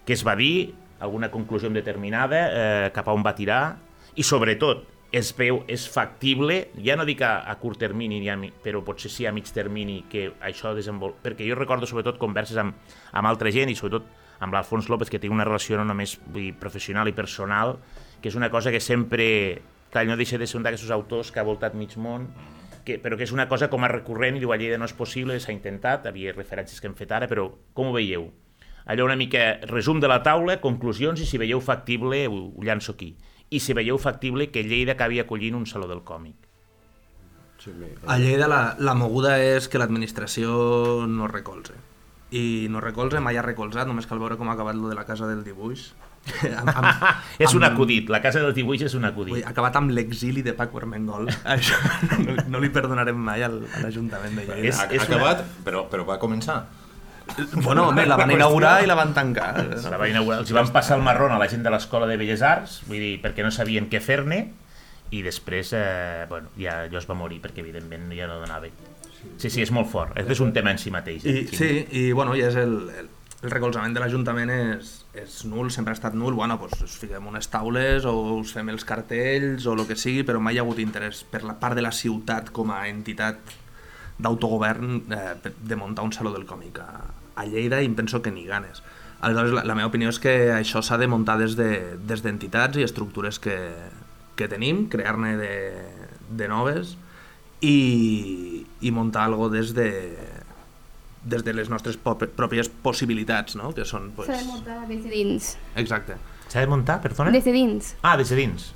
[0.04, 3.76] què es va dir, alguna conclusió determinada, eh, cap a on va tirar,
[4.18, 8.36] i sobretot, es veu, és factible, ja no dic a, a curt termini, ni a,
[8.64, 11.22] però potser sí a mig termini, que això desenvolupar...
[11.30, 12.76] Perquè jo recordo sobretot converses amb,
[13.12, 16.48] amb altra gent i sobretot amb l'Alfons López, que té una relació no només vull
[16.48, 17.76] dir, professional i personal,
[18.22, 19.26] que és una cosa que sempre...
[19.88, 22.26] Clar, no deixa de ser un d'aquests autors que ha voltat mig món,
[22.84, 24.92] que, però que és una cosa com a recurrent i diu a Lleida no és
[24.96, 27.46] possible, s'ha intentat, havia referències que hem fet ara, però
[27.76, 28.28] com ho veieu?
[28.88, 32.94] Allò una mica resum de la taula, conclusions i si veieu factible, ho, ho llanço
[32.96, 33.14] aquí.
[33.48, 36.36] I si veieu factible que Lleida acabi acollint un saló del còmic.
[38.06, 41.76] A Lleida la, la moguda és que l'administració no recolze.
[42.30, 45.04] I no recolze, mai ha recolzat, només cal veure com ha acabat lo de la
[45.08, 45.86] casa del dibuix.
[46.60, 47.06] amb, amb,
[47.40, 49.38] És un acudit, la casa del dibuix és un acudit.
[49.46, 51.30] ha acabat amb l'exili de Paco Armengol.
[51.56, 51.78] Això
[52.20, 54.68] no, no li perdonarem mai al, a l'Ajuntament de Lleida.
[54.68, 56.66] És- és ha una- acabat, però, però va començar.
[57.62, 59.50] Bueno, home, la van inaugurar i la van tancar.
[59.90, 62.40] La va inaugurar, els van passar el marrón a la gent de l'Escola de Belles
[62.40, 64.38] Arts, vull dir, perquè no sabien què fer-ne,
[65.12, 68.68] i després, eh, bueno, ja allò es va morir, perquè evidentment ja no donava.
[69.38, 71.24] Sí, sí, és molt fort, és un tema en si mateix.
[71.26, 71.46] I, eh?
[71.52, 73.08] sí, i bueno, i és el, el,
[73.42, 76.34] el recolzament de l'Ajuntament és, és nul, sempre ha estat nul.
[76.38, 80.22] Bueno, doncs us fiquem unes taules o us fem els cartells o el que sigui,
[80.26, 83.38] però mai hi ha hagut interès per la part de la ciutat com a entitat
[84.18, 86.88] d'autogovern eh, de muntar un saló del còmic a,
[87.38, 88.82] a Lleida i em penso que ni ganes.
[89.20, 92.74] Aleshores, la, la meva opinió és que això s'ha de muntar des de- des d'entitats
[92.74, 93.56] de, i estructures que,
[94.38, 95.52] que tenim, crear-ne de,
[96.38, 96.96] de noves
[97.62, 99.88] i, i muntar algo des de,
[101.24, 103.72] des de les nostres pròpies possibilitats, no?
[103.74, 104.12] que són...
[104.16, 104.30] Pues...
[104.30, 105.54] S'ha de muntar des de dins.
[105.76, 106.18] Exacte.
[106.48, 107.34] S'ha de muntar, perdona?
[107.34, 107.94] Des de dins.
[108.02, 108.70] Ah, des de dins.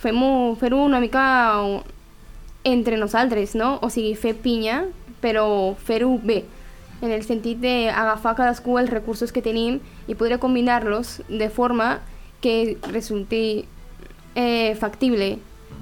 [0.00, 1.24] Fem-ho, fer-ho una mica
[2.64, 3.78] entre nosaltres, no?
[3.84, 4.84] O sigui, fer pinya,
[5.24, 5.46] però
[5.84, 6.42] fer-ho bé,
[7.04, 11.98] en el sentit d'agafar cadascú els recursos que tenim i poder combinar-los de forma
[12.40, 13.64] que resulti
[14.34, 15.38] eh, factible.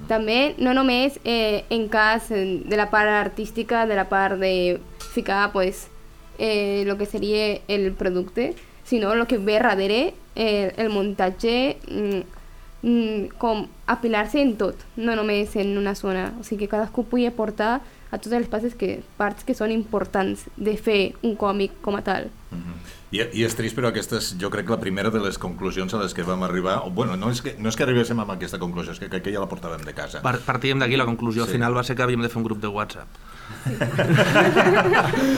[0.08, 4.80] També, no només eh, en cas de la part artística, de la part de
[5.12, 5.88] ficar pues,
[6.38, 12.20] eh, lo que seria el producte, sinó el que ve darrere, eh, el muntatge, mm,
[12.82, 16.32] mm, com apilar-se en tot, no només en una zona.
[16.40, 20.48] O sigui que cadascú pugui aportar a totes les parts que, parts que són importants
[20.56, 22.28] de fer un còmic com a tal.
[23.12, 25.98] I, I és trist, però aquesta és, jo crec, la primera de les conclusions a
[26.00, 26.78] les que vam arribar.
[26.86, 29.26] O, bueno, no és, que, no és que arribéssim amb aquesta conclusió, és que crec
[29.26, 30.22] que ja la portàvem de casa.
[30.24, 31.52] Par partíem d'aquí, la conclusió Sí.
[31.58, 33.08] final va ser que havíem de fer un grup de WhatsApp.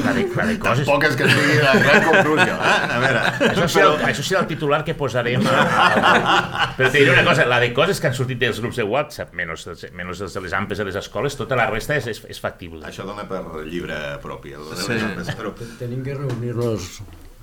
[0.05, 0.87] La de, la de coses...
[0.87, 2.55] Tampoc és que sigui la gran conclusió.
[2.55, 2.77] Eh?
[2.95, 6.99] A veure, Això serà, el, això serà el titular que posarem a, a, Però te
[7.01, 10.23] diré una cosa, la de coses que han sortit dels grups de WhatsApp, menys menys
[10.25, 12.85] els de les ampes de les escoles, tota la resta és, és, és factible.
[12.87, 14.55] això dona per llibre propi.
[14.55, 14.99] El Sí.
[15.39, 17.01] però, Tenim que reunir-nos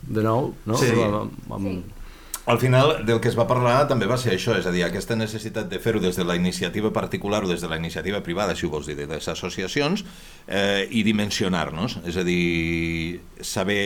[0.08, 0.78] de nou, no?
[0.78, 0.92] Sí.
[0.92, 2.00] Amb, amb,
[2.46, 5.16] al final del que es va parlar també va ser això, és a dir, aquesta
[5.16, 8.66] necessitat de fer-ho des de la iniciativa particular o des de la iniciativa privada, si
[8.66, 10.04] ho vols dir, de les associacions,
[10.48, 13.84] eh, i dimensionar-nos, és a dir, saber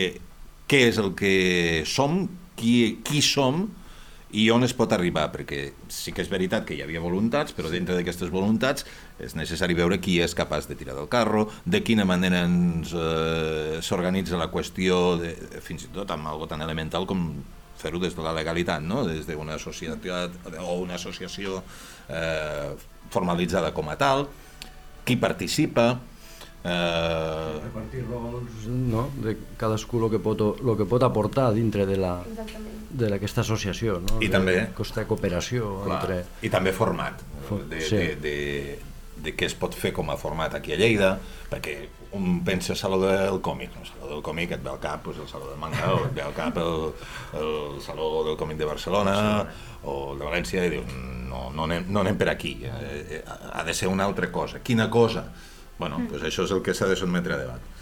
[0.66, 2.24] què és el que som,
[2.56, 3.68] qui, qui som
[4.34, 5.60] i on es pot arribar, perquè
[5.92, 8.86] sí que és veritat que hi havia voluntats, però dintre d'aquestes voluntats
[9.22, 13.78] és necessari veure qui és capaç de tirar del carro, de quina manera ens eh,
[13.80, 17.28] s'organitza la qüestió, de, fins i tot amb algo tan elemental com
[17.78, 19.04] fer-ho des de la legalitat, no?
[19.06, 21.62] des d'una societat o una associació
[22.08, 22.74] eh,
[23.14, 24.26] formalitzada com a tal,
[25.06, 25.92] qui participa,
[26.64, 29.08] eh, repartir rols no?
[29.22, 32.16] de cadascú el que, pot, lo que pot aportar dintre de la
[32.90, 34.18] de aquesta associació no?
[34.20, 37.96] I de, també- aquesta cooperació clar, entre i també format, For- de, sí.
[37.96, 38.36] de, de,
[39.26, 41.16] de què es pot fer com a format aquí a Lleida,
[41.50, 41.76] perquè
[42.16, 43.84] un pensa Saló del Còmic, no?
[43.84, 46.22] Saló del Còmic et ve al cap pues, el Saló del Manga, o et ve
[46.22, 46.92] al cap el,
[47.40, 49.16] el Saló del Còmic de Barcelona,
[49.84, 50.86] o el de València, i dius,
[51.28, 54.60] no, no, anem, no anem per aquí, eh, eh, ha de ser una altra cosa.
[54.64, 55.26] Quina cosa?
[55.78, 57.72] Bueno, pues això és el que s'ha de sotmetre a debat.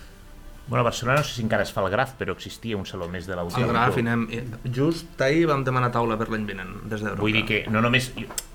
[0.67, 3.07] Bueno, a Barcelona no sé si encara es fa el graf, però existia un saló
[3.13, 3.61] més de l'autor.
[3.67, 4.23] El graf, i anem...
[4.65, 7.21] Just ahir vam demanar taula per l'any vinent, des d'Europa.
[7.21, 8.09] Vull dir que no només...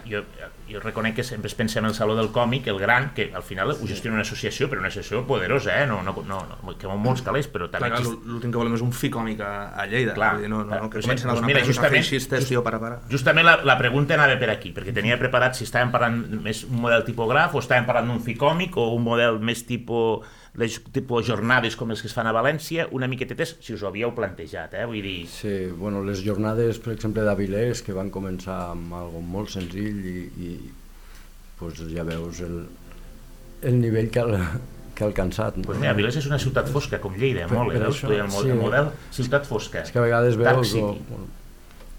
[0.09, 0.23] Jo,
[0.69, 3.43] jo, reconec que sempre es pensa en el Saló del Còmic, el gran, que al
[3.43, 5.87] final ho gestiona una associació, però una associació poderosa, eh?
[5.87, 7.89] No, no, no, no que amb molts calés, però també...
[7.91, 10.13] Clar, exist- l'últim que volem és un fi còmic a, a Lleida.
[10.17, 10.33] Clar.
[10.35, 12.63] Vull dir, no, no, no, que Doncs comencen a doncs donar mira, justament- feixistes, tio,
[12.65, 12.99] para, para.
[13.11, 16.81] Justament la, la pregunta anava per aquí, perquè tenia preparat si estàvem parlant més un
[16.83, 20.25] model tipograf o estàvem parlant d'un ficòmic o un model més tipus
[20.59, 23.87] les tipus jornades com els que es fan a València, una miquetetes, si us ho
[23.91, 24.85] havíeu plantejat, eh?
[24.89, 29.53] Vull dir, Sí, bueno, les jornades, per exemple, d'Avilés, que van començar amb algo molt
[29.53, 30.49] senzill i, i
[31.59, 32.61] pues, ja veus el,
[33.61, 34.43] el nivell que ha,
[34.95, 35.57] que ha alcançat.
[35.59, 35.63] No?
[35.67, 37.83] pues mira, Vilés és una ciutat fosca, com Lleida, Per- molt, per eh?
[37.87, 37.97] Veus?
[38.03, 38.49] això, el, sí.
[38.53, 39.83] el model ciutat fosca.
[39.83, 40.95] És que a vegades veus o,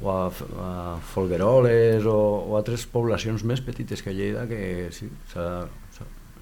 [0.01, 0.19] o, a,
[0.65, 0.71] a
[1.13, 2.17] Folgueroles o,
[2.49, 5.67] o altres poblacions més petites que Lleida que sí, s'ha-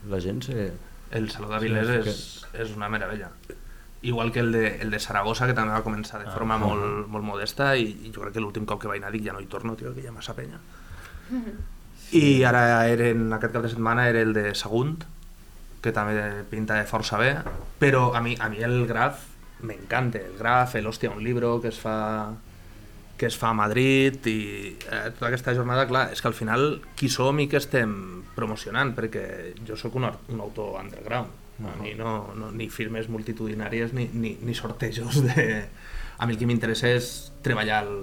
[0.09, 0.69] la gent se...
[1.11, 2.19] El Saló d'Avilés Sí, és,
[2.67, 3.31] és una meravella.
[4.03, 7.25] Igual que el de, el de Saragossa, que també va començar de forma molt, molt
[7.27, 9.49] modesta, i, i jo crec que l'últim cop que vaig anar dic ja no hi
[9.51, 10.61] torno, tio, que hi ha massa penya.
[12.19, 15.03] I ara eren, aquest cap de setmana era el de Sagunt,
[15.85, 17.35] que també pinta de força bé,
[17.79, 19.27] però a mi, a mi el graf
[19.61, 21.99] m'encanta, el graf, el hòstia, un libro que es fa
[23.19, 24.39] que es fa a Madrid i
[24.79, 27.93] eh, tota aquesta jornada, clar, és que al final qui som i què estem
[28.37, 29.25] promocionant, perquè
[29.67, 34.37] jo sóc un, un autor underground, a mi no, no, ni firmes multitudinàries ni, ni,
[34.39, 35.65] ni sortejos de...
[36.19, 37.13] A mi el que m'interessa és
[37.43, 37.99] treballar el,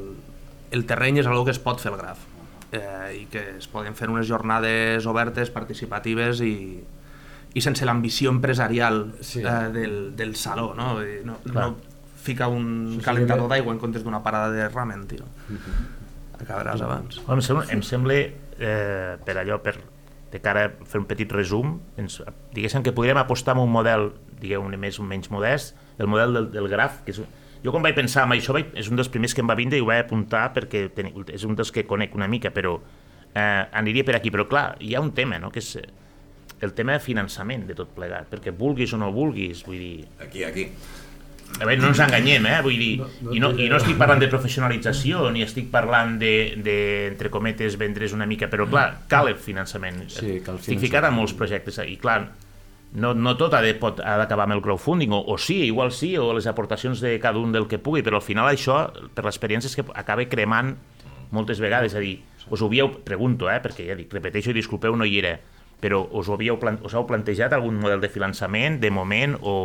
[0.76, 2.35] el terreny, és algo que es pot fer el graf
[2.72, 6.84] eh, i que es poden fer unes jornades obertes, participatives i,
[7.56, 9.42] i sense l'ambició empresarial Sí.
[9.44, 11.00] eh, del, del saló, no?
[11.24, 11.70] No, Clar.
[11.70, 11.76] no
[12.26, 15.26] fica un sí, calentador que- d'aigua en comptes d'una parada de ramen, tio.
[16.40, 17.22] Acabaràs abans.
[17.30, 18.16] Em sembla, em sembla
[18.60, 19.78] eh, per allò, per
[20.34, 22.18] de cara a fer un petit resum, ens,
[22.52, 24.10] diguéssim que podríem apostar en un model,
[24.42, 27.22] digueu, més o menys modest, el model del, del graf, que és,
[27.66, 29.80] jo quan vaig pensar en això, vaig, és un dels primers que em va vindre
[29.80, 33.64] i ho vaig apuntar perquè ten, és un dels que conec una mica, però eh,
[33.74, 34.30] aniria per aquí.
[34.34, 35.88] Però clar, hi ha un tema, no?, que és eh,
[36.62, 40.46] el tema de finançament de tot plegat, perquè vulguis o no vulguis, vull dir, Aquí,
[40.46, 40.68] aquí.
[41.60, 42.62] a veure, no ens enganyem, eh?
[42.64, 46.16] Vull dir, No, no i, no, i no estic parlant de professionalització, ni estic parlant
[46.22, 46.32] de,
[46.64, 46.78] de
[47.10, 50.06] entre cometes, vendre's una mica, però clar, cal el finançament.
[50.14, 52.22] Sí, cal estic ficat en molts projectes, i clar,
[52.96, 56.48] no, no tot ha d'acabar amb el crowdfunding, o, o sí, igual sí, o les
[56.48, 59.86] aportacions de cada un del que pugui, però al final això, per l'experiència, és que
[59.94, 60.76] acaba cremant
[61.36, 62.16] moltes vegades, és a dir,
[62.50, 65.36] us ho havíeu, pregunto, eh, perquè ja dic, repeteixo i disculpeu, no hi era,
[65.82, 69.56] però us, ho havíeu, us heu plantejat algun model de finançament, de moment, o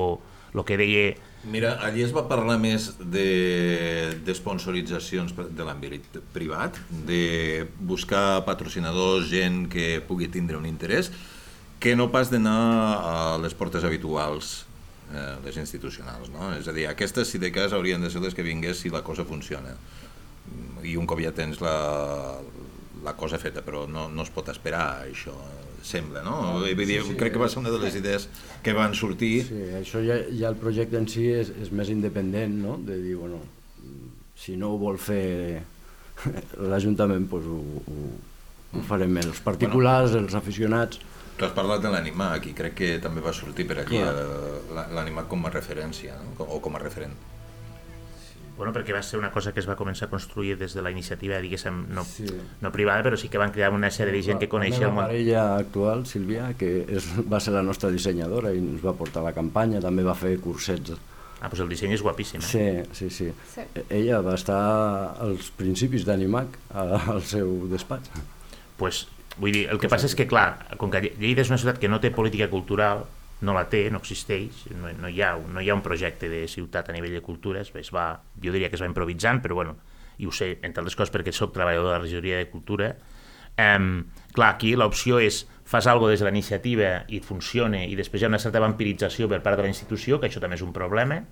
[0.51, 6.77] el que deia Mira, allí es va parlar més de, de sponsoritzacions de l'àmbit privat,
[7.09, 11.09] de buscar patrocinadors, gent que pugui tindre un interès,
[11.81, 12.59] que no pas d'anar
[13.01, 14.66] a les portes habituals,
[15.11, 16.29] eh, les institucionals.
[16.31, 16.53] No?
[16.59, 19.03] És a dir, aquestes, si de cas, haurien de ser les que vingués si la
[19.07, 19.75] cosa funciona.
[20.85, 22.38] I un cop ja tens la,
[23.05, 25.35] la cosa feta, però no, no es pot esperar això,
[25.87, 26.37] sembla, no?
[26.61, 28.27] Vull dir, sí, crec que va ser una de les idees
[28.64, 32.59] que van sortir Sí, això ja, ja el projecte en si és, és més independent,
[32.61, 32.77] no?
[32.85, 33.40] De dir, bueno,
[34.37, 35.62] si no ho vol fer
[36.71, 38.11] l'Ajuntament, doncs ho, ho,
[38.77, 39.31] ho farem més.
[39.33, 41.07] Els particulars, els aficionats...
[41.40, 44.12] Tu has parlat de l'animat, aquí crec que també va sortir per aquí Clar.
[44.12, 46.44] eh, la- l'animat com a referència, no?
[46.44, 47.14] O com a referent.
[48.59, 50.90] Bueno, perquè va ser una cosa que es va començar a construir des de la
[50.92, 52.26] iniciativa, diguéssim, no, Sí.
[52.61, 54.92] no privada, però sí que van crear una sèrie de gent que coneixia La el
[54.92, 55.05] món.
[55.07, 59.33] parella actual, Sílvia, que és, va ser la nostra dissenyadora i ens va portar la
[59.33, 60.92] campanya, també va fer cursets
[61.40, 62.44] Ah, doncs el disseny és guapíssim, eh?
[62.44, 63.33] Sí, sí, sí.
[63.55, 63.62] Sí.
[63.74, 68.11] E- Ella va estar als principis d'Animac al seu despatx.
[68.76, 69.07] pues,
[69.40, 71.88] vull dir, el que passa és que, clar, com que Lleida és una ciutat que
[71.88, 73.07] no té política cultural,
[73.40, 76.44] no la té, no existeix, no, no, hi, ha, no hi ha un projecte de
[76.48, 79.79] ciutat a nivell de cultures, es va, jo diria que es va improvisant, però bueno,
[80.20, 82.92] i ho sé, entre altres coses perquè sóc treballador de la regidoria de cultura,
[83.57, 84.05] um,
[84.37, 88.26] clar, aquí l'opció és fas alguna des de la iniciativa i funciona i després hi
[88.26, 91.22] ha una certa vampirització per part de la institució, que això també és un problema,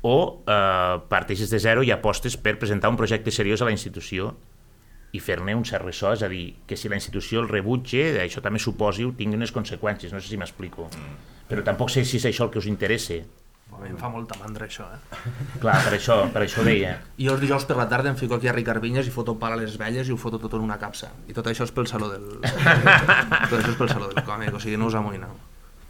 [0.00, 4.36] o eh, parteixes de zero i apostes per presentar un projecte seriós a la institució
[5.12, 8.42] i fer-ne un cert ressò, és a dir, que si la institució el rebutge, això
[8.44, 10.88] també suposi o tingui unes conseqüències, no sé si m'explico.
[11.48, 13.22] Però tampoc sé si és això el que us interessa.
[13.68, 15.18] A mi em fa molta mandra això, eh?
[15.62, 16.94] Clar, per això, per això deia.
[17.20, 19.54] Jo els dijous per la tarda em fico aquí a Ricard Vinyes i foto pal
[19.54, 21.12] a les velles i ho foto tot en una capsa.
[21.28, 22.26] I tot això és pel saló del...
[23.50, 25.36] tot això és pel saló del còmic, o sigui, no us amoïneu.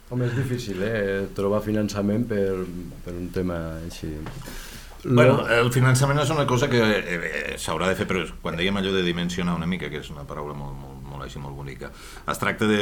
[0.09, 1.29] Home, és difícil, eh?
[1.37, 2.43] Trobar finançament per,
[3.05, 4.11] per un tema així.
[5.03, 8.75] Bueno, el finançament és una cosa que eh, eh, s'haurà de fer, però quan dèiem
[8.81, 11.91] allò de dimensionar una mica, que és una paraula molt, molt, molt, així, molt bonica,
[12.27, 12.81] es tracta de,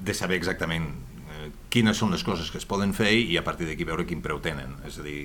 [0.00, 3.68] de saber exactament eh, quines són les coses que es poden fer i a partir
[3.68, 4.78] d'aquí veure quin preu tenen.
[4.88, 5.18] És a dir,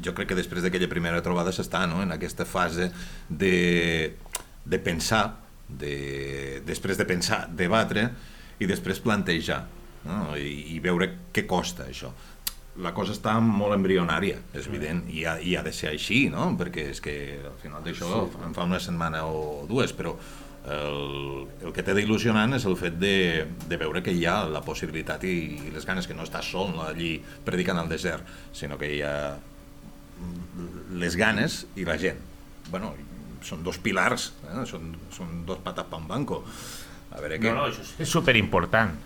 [0.00, 2.00] jo crec que després d'aquella primera trobada s'està no?
[2.06, 2.88] en aquesta fase
[3.28, 4.14] de,
[4.64, 5.26] de pensar,
[5.68, 8.08] de, després de pensar, debatre
[8.62, 9.66] i després plantejar
[10.06, 10.36] no?
[10.38, 12.12] I, i veure què costa això
[12.82, 16.50] la cosa està molt embrionària, és evident, i ha, i ha de ser així, no?
[16.58, 17.14] Perquè és que
[17.48, 18.42] al final d'això sí.
[18.44, 20.16] en fa una setmana o dues, però
[20.66, 24.62] el, el que té d'il·lusionant és el fet de, de veure que hi ha la
[24.66, 25.36] possibilitat i,
[25.68, 29.16] i les ganes, que no estàs sol allí predicant al desert, sinó que hi ha
[30.96, 32.18] les ganes i la gent.
[32.70, 32.94] bueno,
[33.46, 34.64] són dos pilars, eh?
[34.66, 36.40] són, són dos patas pa un banco.
[37.14, 37.52] A veure què...
[37.52, 38.96] No, no, això és superimportant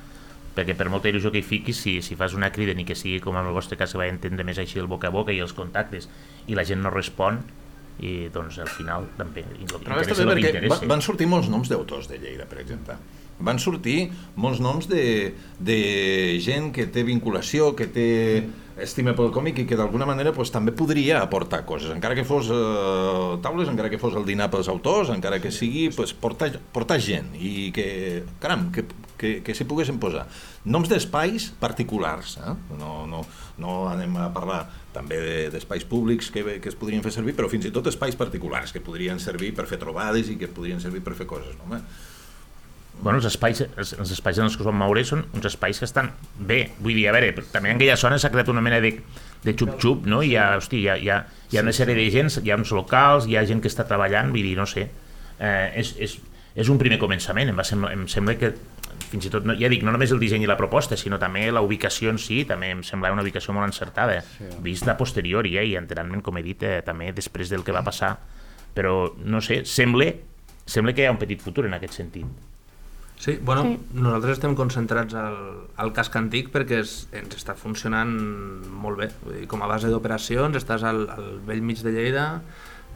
[0.57, 3.21] perquè per molta il·lusió que hi fiquis, si, si fas una crida ni que sigui
[3.23, 5.41] com en el vostre cas que va entendre més així el boca a boca i
[5.41, 6.09] els contactes
[6.49, 7.41] i la gent no respon
[8.01, 10.87] i doncs al final també Però interessa, bé el que perquè interessa.
[10.89, 12.97] van sortir molts noms d'autors de Lleida, per exemple.
[13.41, 15.79] Van sortir molts noms de, de
[16.45, 18.09] gent que té vinculació, que té
[18.83, 22.49] estima pel còmic i que d'alguna manera pues, també podria aportar coses, encara que fos
[22.53, 26.99] eh, taules, encara que fos el dinar pels autors, encara que sigui pues, portar, portar
[27.01, 27.87] gent i que,
[28.43, 28.85] caram, que,
[29.21, 30.27] que, que s'hi poguessin posar.
[30.65, 32.55] Noms d'espais particulars, eh?
[32.79, 33.23] no, no,
[33.61, 34.63] no anem a parlar
[34.93, 38.17] també de- d'espais públics que, que es podrien fer servir, però fins i tot espais
[38.19, 41.57] particulars que podrien servir per fer trobades i que podrien servir per fer coses.
[41.61, 41.69] No?
[41.71, 41.81] home?
[43.01, 45.79] Bueno, els espais, els, els espais en els que es van moure són uns espais
[45.81, 46.63] que estan bé.
[46.81, 48.93] Vull dir, a veure, també en aquella zona s'ha creat una mena de,
[49.45, 50.21] de xup-xup, no?
[50.27, 52.59] Hi ha, hosti, hi ha, hi ha, hi ha una sèrie de gent, hi ha
[52.61, 54.91] uns locals, hi ha gent que està treballant, vull dir, no sé.
[55.41, 56.19] Eh, és, és,
[56.61, 58.53] és un primer començament, em, va sembla, em sembla que
[59.11, 61.47] fins i tot, no, ja dic, no només el disseny i la proposta, sinó també
[61.51, 64.51] la ubicació en si, també em sembla una ubicació molt encertada, sí.
[64.63, 67.87] vist a posteriori, eh, i enterament, com he dit, eh, també després del que va
[67.87, 68.13] passar.
[68.77, 70.13] Però, no sé, sembla,
[70.69, 72.50] sembla que hi ha un petit futur en aquest sentit.
[73.21, 73.75] Sí, bueno, Sí.
[73.77, 74.01] sí.
[74.01, 75.35] nosaltres estem concentrats al,
[75.77, 78.15] al casc antic perquè es, ens està funcionant
[78.81, 79.11] molt bé.
[79.27, 82.25] Vull dir, com a base d'operacions, estàs al, al vell mig de Lleida,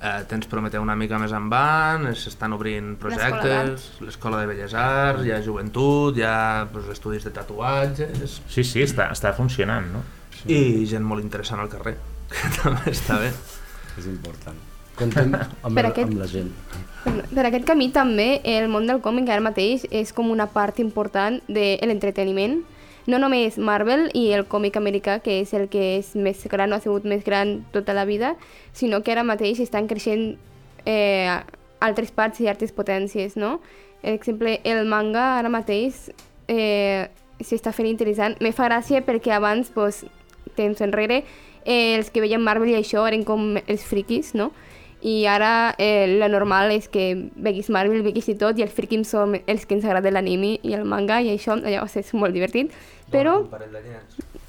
[0.01, 5.25] eh, tens Prometeu una mica més en van, s'estan obrint projectes, l'Escola de Belles Arts,
[5.29, 10.05] hi ha joventut, hi ha pues, estudis de tatuatges Sí, sí, està, està funcionant, no?
[10.49, 11.99] i gent molt interessant al carrer,
[12.33, 13.31] que també està bé.
[14.01, 14.57] És important.
[14.99, 16.51] Contem amb, Per aquest- amb la gent.
[17.05, 20.79] Per, per aquest camí també el món del còmic ara mateix és com una part
[20.81, 22.63] important de l'entreteniment.
[23.07, 26.79] No només Marvel i el còmic americà, que és el que és més gran o
[26.79, 28.31] ha sigut més gran tota la vida,
[28.73, 30.39] sinó que ara mateix estan creixent
[30.87, 31.29] eh,
[31.85, 33.59] altres parts i altres potències, no?
[34.01, 36.07] Per exemple, el manga ara mateix
[36.49, 37.11] eh,
[37.45, 38.39] s'està fent interessant.
[38.41, 40.07] Me fa gràcia perquè abans, pues,
[40.57, 41.25] temps enrere,
[41.65, 44.51] eh, els que veien Marvel i això eren com els friquis, no?
[45.05, 49.11] I ara eh, la normal és que veguis Marvel, veguis i tot, i els friquis
[49.13, 52.73] som els que ens agrada l'anime i el manga, i això llavors és molt divertit.
[53.13, 53.43] Però,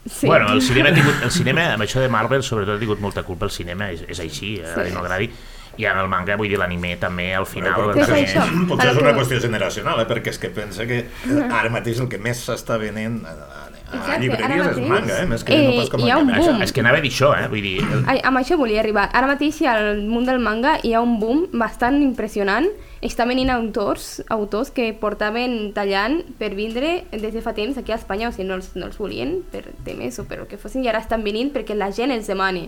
[0.08, 0.30] sí.
[0.30, 3.26] Bueno, el cinema, ha tingut, el cinema, amb això de Marvel, sobretot ha tingut molta
[3.28, 5.30] culpa el cinema, és, és així, agradi o no agradi.
[5.76, 7.76] I amb el manga, vull dir, l'anime també, al final...
[7.76, 8.45] Però, És també, això.
[8.70, 10.08] Potser és una qüestió generacional, eh?
[10.08, 11.01] perquè és que pensa que
[11.49, 14.88] ara mateix el que més s'està venent a, a, a Exacte, ara llibreries és mateix,
[14.90, 15.26] manga, eh?
[15.30, 16.64] més que eh, no pas com hi ha a un boom.
[16.66, 17.46] És que anava a dir això, eh?
[17.52, 19.06] Vull dir, el, Ai, amb això volia arribar.
[19.14, 22.68] Ara mateix al món del manga hi ha un boom bastant impressionant.
[23.06, 28.00] Està venint autors, autors que portaven tallant per vindre des de fa temps aquí a
[28.00, 30.84] Espanya, o sigui, no els, no els volien per temes o per el que fossin,
[30.86, 32.66] i ara estan venint perquè la gent els demana.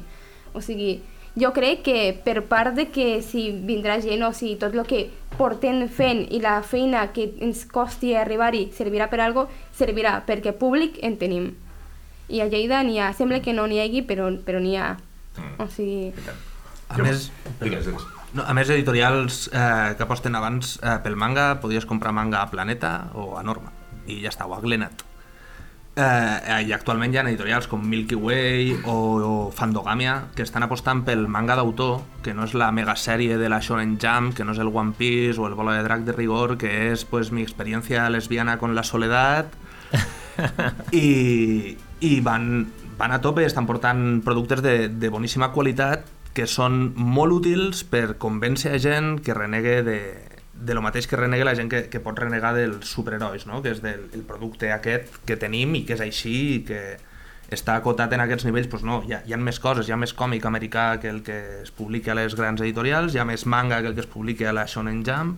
[0.53, 0.99] O sigui,
[1.38, 5.03] jo crec que per part de que si vindrà gent o si tot el que
[5.38, 10.97] portem fent i la feina que ens costi arribar-hi servirà per algo, servirà perquè públic
[11.05, 11.51] en tenim.
[12.27, 14.95] I a Lleida n'hi ha, sembla que no n'hi hagi, però, però n'hi ha.
[15.38, 15.53] Mm.
[15.61, 16.11] O sigui,
[16.89, 17.29] A més,
[17.59, 18.03] Digues, digues.
[18.33, 22.49] no, a més editorials eh, que aposten abans eh, pel manga, podies comprar manga a
[22.49, 23.73] Planeta o a Norma,
[24.07, 25.03] i ja està, o a Glenat.
[25.97, 31.01] Eh, I actualment hi ha editorials com Milky Way o, o Fandogamia que estan apostant
[31.07, 34.53] pel manga d'autor, que no és la mega sèrie de la Shonen Jump, que no
[34.53, 37.41] és el One Piece o el Bola de Drac de rigor, que és pues, mi
[37.41, 39.49] experiencia lesbiana con la soledad,
[40.91, 42.67] i, i van,
[43.01, 46.05] van a tope, estan portant productes de, de boníssima qualitat
[46.37, 49.99] que són molt útils per convèncer a gent que renegue de,
[50.59, 53.61] de lo mateix que renegue la gent que, que pot renegar dels superherois, no?
[53.61, 56.81] que és del el producte aquest que tenim i que és així i que
[57.51, 59.97] està acotat en aquests nivells, doncs no, hi ha, hi ha més coses, hi ha
[60.01, 63.45] més còmic americà que el que es publica a les grans editorials, hi ha més
[63.45, 65.37] manga que el que es publica a la Shonen Jump,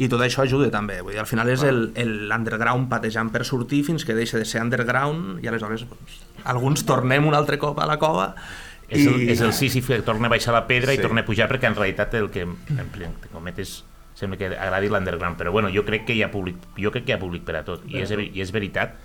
[0.00, 3.44] i tot això ajuda també, vull dir, al final és el- el- l'underground patejant per
[3.44, 6.16] sortir fins que deixa de ser underground i aleshores doncs,
[6.48, 8.34] alguns tornem un altre cop a la cova
[8.88, 10.98] És el, i- és el Sísif que torna a baixar la pedra Sí.
[10.98, 13.84] i torna a pujar perquè en realitat el que en plen- te cometes
[14.20, 17.14] sembla que agradi l'underground, però bueno, jo crec que hi ha públic, jo crec que
[17.14, 18.98] hi ha públic per a tot, i és, i és veritat,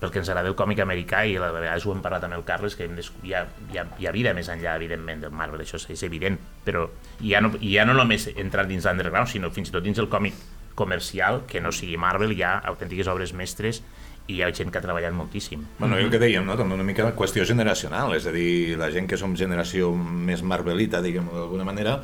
[0.00, 2.76] perquè ens agrada el còmic americà i a vegades ho hem parlat amb el Carles,
[2.76, 5.86] que hi ha, hi, ha, hi ha vida més enllà, evidentment, del Marvel, això és,
[5.94, 6.88] és evident, però
[7.22, 10.40] ja no, ja no només entrar dins l'underground, sinó fins i tot dins el còmic
[10.74, 13.84] comercial, que no sigui Marvel, hi ha autèntiques obres mestres
[14.26, 15.62] i hi ha gent que ha treballat moltíssim.
[15.78, 16.56] Bueno, i el que dèiem, no?
[16.58, 21.02] també una mica qüestió generacional, és a dir, la gent que som generació més marvelita,
[21.04, 21.98] diguem d'alguna manera,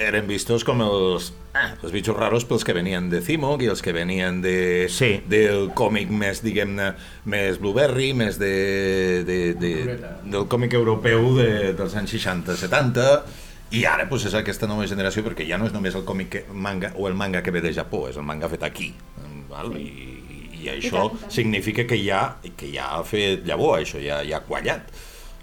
[0.00, 3.82] eren vistos com els, ah, els bitxos raros pels que venien de Cimoc i els
[3.84, 5.20] que venien de, Sí.
[5.28, 6.94] del còmic més, diguem-ne,
[7.28, 9.72] més blueberry, més de, de, de,
[10.24, 13.06] del còmic europeu de, dels anys 60-70,
[13.76, 16.44] i ara pues, és aquesta nova generació perquè ja no és només el còmic que,
[16.50, 18.94] manga o el manga que ve de Japó, és el manga fet aquí.
[19.50, 19.76] Val?
[19.78, 19.86] I,
[20.62, 21.36] i això tant, i tant.
[21.36, 22.24] significa que ja,
[22.56, 24.90] que ja ha fet llavor, això ja, ja ha quallat.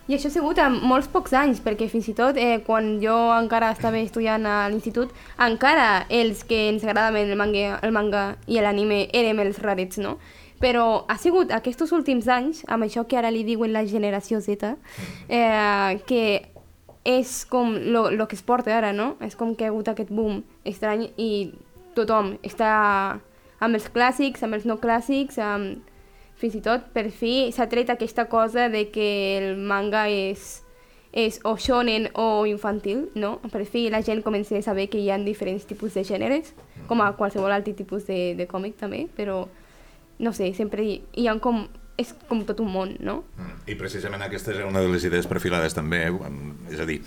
[0.07, 3.15] I això ha sigut en molts pocs anys, perquè fins i tot eh, quan jo
[3.35, 5.11] encara estava estudiant a l'institut,
[5.43, 10.15] encara els que ens agradaven el manga, el manga i l'anime érem els rarets, no?
[10.63, 14.71] Però ha sigut aquests últims anys, amb això que ara li diuen la generació Z,
[15.27, 16.23] eh, que
[17.03, 19.17] és com lo que es porta ara, no?
[19.19, 21.51] És com que ha hagut aquest boom estrany i
[21.99, 22.71] tothom està
[23.59, 25.83] amb els clàssics, amb els no clàssics, amb...
[26.37, 29.09] fins i tot per fi s'ha tret aquesta cosa de que
[29.39, 30.61] el manga és,
[31.11, 33.37] és o shonen o infantil, no?
[33.51, 36.53] Per fi la gent comença a saber que hi ha diferents tipus de gèneres,
[36.87, 39.47] com a qualsevol altre tipus de, de còmic també, però
[40.19, 41.65] no sé, sempre hi, hi ha com...
[41.97, 43.23] és com tot un món, no?
[43.65, 46.11] I precisament aquesta és una de les idees perfilades també, eh?
[46.69, 46.99] és a dir,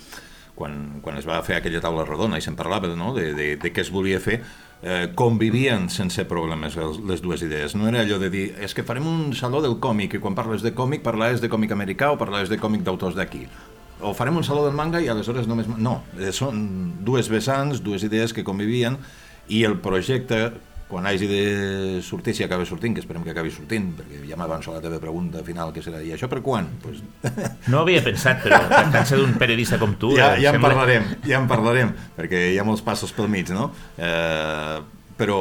[0.55, 3.13] quan, quan es va fer aquella taula rodona i se'n parlava no?
[3.15, 4.41] de, de, de què es volia fer,
[4.81, 7.75] eh, convivien sense problemes les dues idees.
[7.75, 10.65] No era allò de dir, és que farem un saló del còmic i quan parles
[10.65, 13.45] de còmic parlaves de còmic americà o parlaves de còmic d'autors d'aquí.
[14.01, 15.69] O farem un saló del manga i aleshores només...
[15.77, 18.97] No, eh, són dues vessants, dues idees que convivien
[19.51, 20.49] i el projecte
[20.91, 21.41] quan hagi de
[22.03, 24.99] sortir, si acaba sortint, que esperem que acabi sortint, perquè ja m'avanço a la teva
[24.99, 26.67] pregunta final, que serà, i això per quan?
[26.83, 26.99] Pues,
[27.71, 30.11] No havia pensat, però tractant-se d'un periodista com tu...
[30.19, 33.31] ja, em ja en sembla- parlarem, ja en parlarem, perquè hi ha molts passos pel
[33.31, 33.71] mig, no?
[33.97, 34.81] Eh,
[35.17, 35.39] però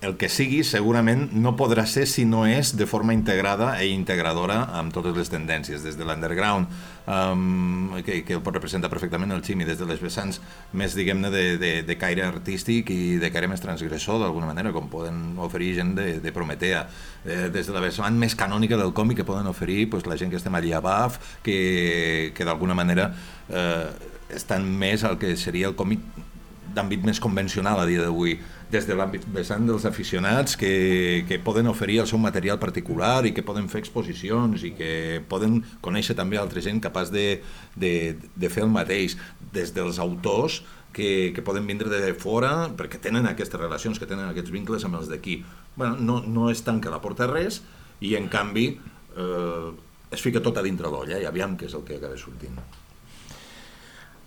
[0.00, 4.62] el que sigui segurament no podrà ser si no és de forma integrada i integradora
[4.78, 6.70] amb totes les tendències, des de l'underground,
[7.04, 10.40] um, que, que el pot representar perfectament el Ximi, des de les vessants
[10.72, 14.88] més, diguem-ne, de, de, de caire artístic i de caire més transgressor, d'alguna manera, com
[14.92, 16.86] poden oferir gent de, de Prometea,
[17.26, 20.32] eh, des de la vessant més canònica del còmic que poden oferir pues, la gent
[20.32, 23.10] que estem allà a BAF, que, que d'alguna manera
[23.52, 23.90] eh,
[24.32, 26.29] estan més al que seria el còmic
[26.74, 28.36] d'àmbit més convencional a dia d'avui,
[28.70, 33.32] des de l'àmbit vessant dels aficionats que, que poden oferir el seu material particular i
[33.34, 34.92] que poden fer exposicions i que
[35.28, 37.26] poden conèixer també altra gent capaç de,
[37.74, 39.18] de, de fer el mateix,
[39.52, 40.60] des dels autors
[40.92, 45.00] que, que poden vindre de fora perquè tenen aquestes relacions, que tenen aquests vincles amb
[45.00, 45.40] els d'aquí.
[45.76, 47.62] Bueno, no, no es tanca la porta res
[48.00, 48.68] i en canvi
[49.16, 49.70] eh,
[50.10, 52.58] es fica tot a dintre l'olla i aviam què és el que acaba sortint.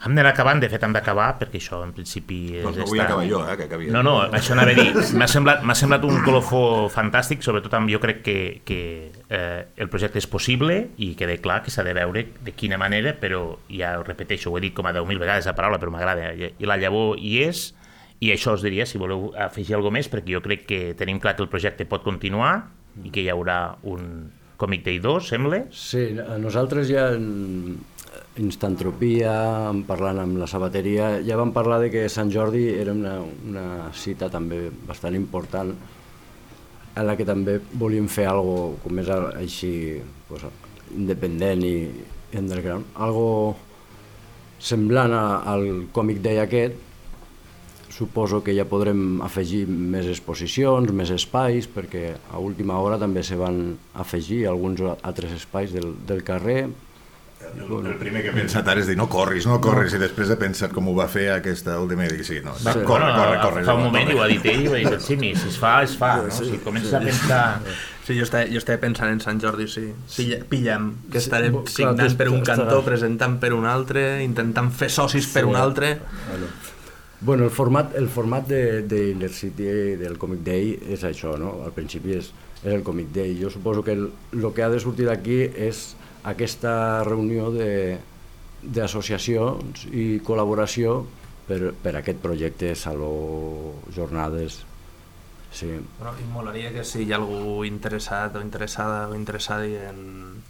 [0.04, 2.38] Hem d'anar acabant, de fet hem d'acabar, perquè això en principi...
[2.58, 3.86] és Doncs no vull estar- acabar jo, eh, que acabi.
[3.94, 4.90] No, no, això anava a dir.
[5.16, 8.36] M'ha semblat, m'ha semblat un colofó fantàstic, sobretot amb, jo crec que,
[8.68, 8.80] que
[9.30, 13.16] eh, el projecte és possible i queda clar que s'ha de veure de quina manera,
[13.22, 16.34] però ja ho repeteixo, ho he dit com a 10.000 vegades la paraula, però m'agrada.
[16.36, 17.70] I, la llavor hi és,
[18.20, 21.38] i això us diria, si voleu afegir alguna més, perquè jo crec que tenim clar
[21.40, 22.58] que el projecte pot continuar
[23.04, 24.30] i que hi haurà un
[24.60, 25.64] còmic Day 2, sembla.
[25.76, 27.80] Sí, a nosaltres ja en
[28.42, 29.34] Instantropia,
[29.88, 34.30] parlant amb la sabateria, ja vam parlar de que Sant Jordi era una, una cita
[34.34, 35.74] també bastant important
[36.94, 39.74] en la que també volíem fer algo com més així,
[40.30, 40.46] pues,
[40.94, 41.76] independent i
[42.38, 42.90] underground.
[43.02, 43.28] Algo
[44.64, 46.78] semblant a, al còmic day aquest,
[47.94, 53.38] suposo que ja podrem afegir més exposicions, més espais, perquè a última hora també se
[53.38, 56.72] van afegir alguns altres espais del, del carrer.
[57.54, 60.30] El, el primer que he pensat ara és dir no corris, no corris, i després
[60.34, 63.16] he pensat com ho va fer aquesta última i dic sí, no, Va, corre, bueno,
[63.20, 63.64] corre, corre.
[63.68, 64.16] fa un moment corre.
[64.16, 66.16] i ho ha dit ell, i ha dit el Ximi, si es fa, es fa,
[66.24, 66.32] no?
[66.32, 67.44] Si comences a pensar...
[68.04, 69.86] Sí, jo estava, jo estava pensant en Sant Jordi, sí.
[70.18, 73.64] Pilla, pillem, que Sí, estarem bo- clar, signant per un estarà- cantó, presentant per un
[73.70, 75.94] altre, intentant fer socis per un altre.
[76.28, 76.50] Bueno,
[77.22, 79.70] bueno el format, el format de, de Inner City
[80.02, 81.62] del Comic Day és això, no?
[81.64, 82.34] Al principi és,
[82.66, 83.38] és el Comic Day.
[83.40, 87.50] Jo suposo que el, el que ha de sortir d'aquí és aquesta reunió
[88.64, 91.04] d'associacions i col·laboració
[91.48, 93.14] per, per aquest projecte Saló
[93.96, 94.62] Jornades.
[95.54, 95.68] Sí.
[96.00, 100.42] Bueno, I molaria que si hi ha algú interessat o interessada o interessada en,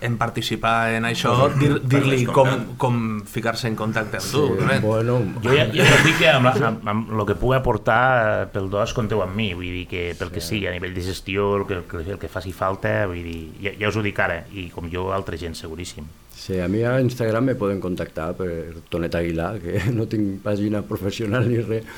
[0.00, 2.48] en participar en això, dir- dir-li com,
[2.80, 2.98] com
[3.28, 4.42] ficar-se en contacte amb tu.
[4.82, 8.00] Bueno, Jo ja, ja et dic que amb, la, amb, amb el que pugui aportar
[8.42, 11.02] eh, pel dos compteu amb mi, vull dir que pel que sigui, a nivell de
[11.06, 14.04] gestió, el que, el que, el que faci falta, vull dir, ja, ja us ho
[14.04, 16.06] dic ara, i com jo, altra gent, seguríssim.
[16.36, 18.50] Sí, a mi a Instagram me poden contactar per
[18.92, 21.88] Tonet Aguilar, que no tinc pàgina professional ni res,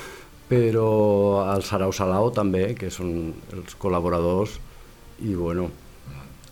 [0.48, 4.54] però al Sarau Salao també, que són els col·laboradors,
[5.26, 5.68] i bueno...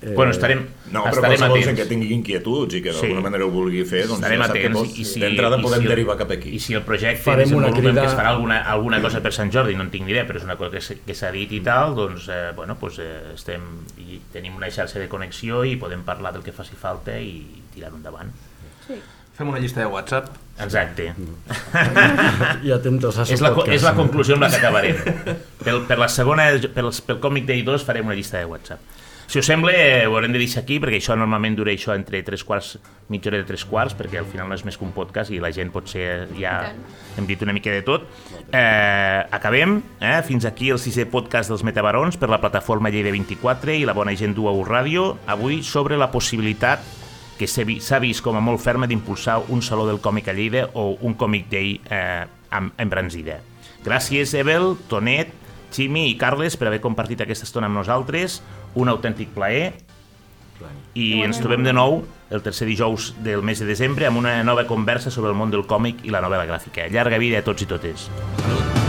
[0.03, 1.81] Eh, Bueno, estarem, No, però estarem qualsevol gent atents.
[1.81, 3.01] que tingui inquietuds i que Sí.
[3.01, 5.89] d'alguna manera ho vulgui fer, doncs Estarem ja atents i si, d'entrada podem si el-
[5.89, 6.51] derivar cap aquí.
[6.51, 9.51] I si el projecte Farem una crida- que es farà alguna, alguna cosa per Sant
[9.51, 11.51] Jordi, no en tinc ni idea, però és una cosa que s'ha- que s'ha dit
[11.53, 13.63] i tal, doncs, eh, bueno, doncs, eh, estem,
[13.97, 17.97] i tenim una xarxa de connexió i podem parlar del que faci falta i tirar-ho
[17.97, 18.31] endavant.
[18.87, 18.95] Sí.
[19.37, 20.29] Fem una llista de WhatsApp.
[20.61, 21.15] Exacte.
[22.65, 24.97] I atentos a És la, co- és la conclusió amb la que acabarem.
[25.65, 28.81] Pel, per la segona, pel, pel Còmic Day 2 farem una llista de WhatsApp.
[29.27, 32.21] Si us sembla, eh, ho haurem de deixar aquí, perquè això normalment dura això entre
[32.23, 32.77] tres quarts,
[33.11, 35.41] mitja hora de tres quarts, perquè al final no és més que un podcast i
[35.43, 36.53] la gent potser ja
[37.19, 38.07] hem dit una mica de tot.
[38.55, 40.21] Eh, acabem, eh?
[40.25, 44.15] fins aquí el sisè podcast dels Metabarons per la plataforma Lleida 24 i la bona
[44.17, 46.87] gent d'UAU Ràdio, avui sobre la possibilitat
[47.37, 50.33] que s'ha vi- s'ha vist com a molt ferma d'impulsar un saló del còmic a
[50.33, 53.41] Lleida o un Còmic Day eh, amb, en Branzida.
[53.85, 55.35] Gràcies, Ebel, Tonet,
[55.75, 58.39] Ximi i Carles per haver compartit aquesta estona amb nosaltres.
[58.77, 59.75] Un autèntic plaer.
[60.97, 62.01] I ens trobem de nou
[62.33, 65.67] el tercer dijous del mes de desembre amb una nova conversa sobre el món del
[65.69, 66.89] còmic i la novel·la gràfica.
[66.89, 68.11] Llarga vida a tots i totes.
[68.41, 68.86] Salut.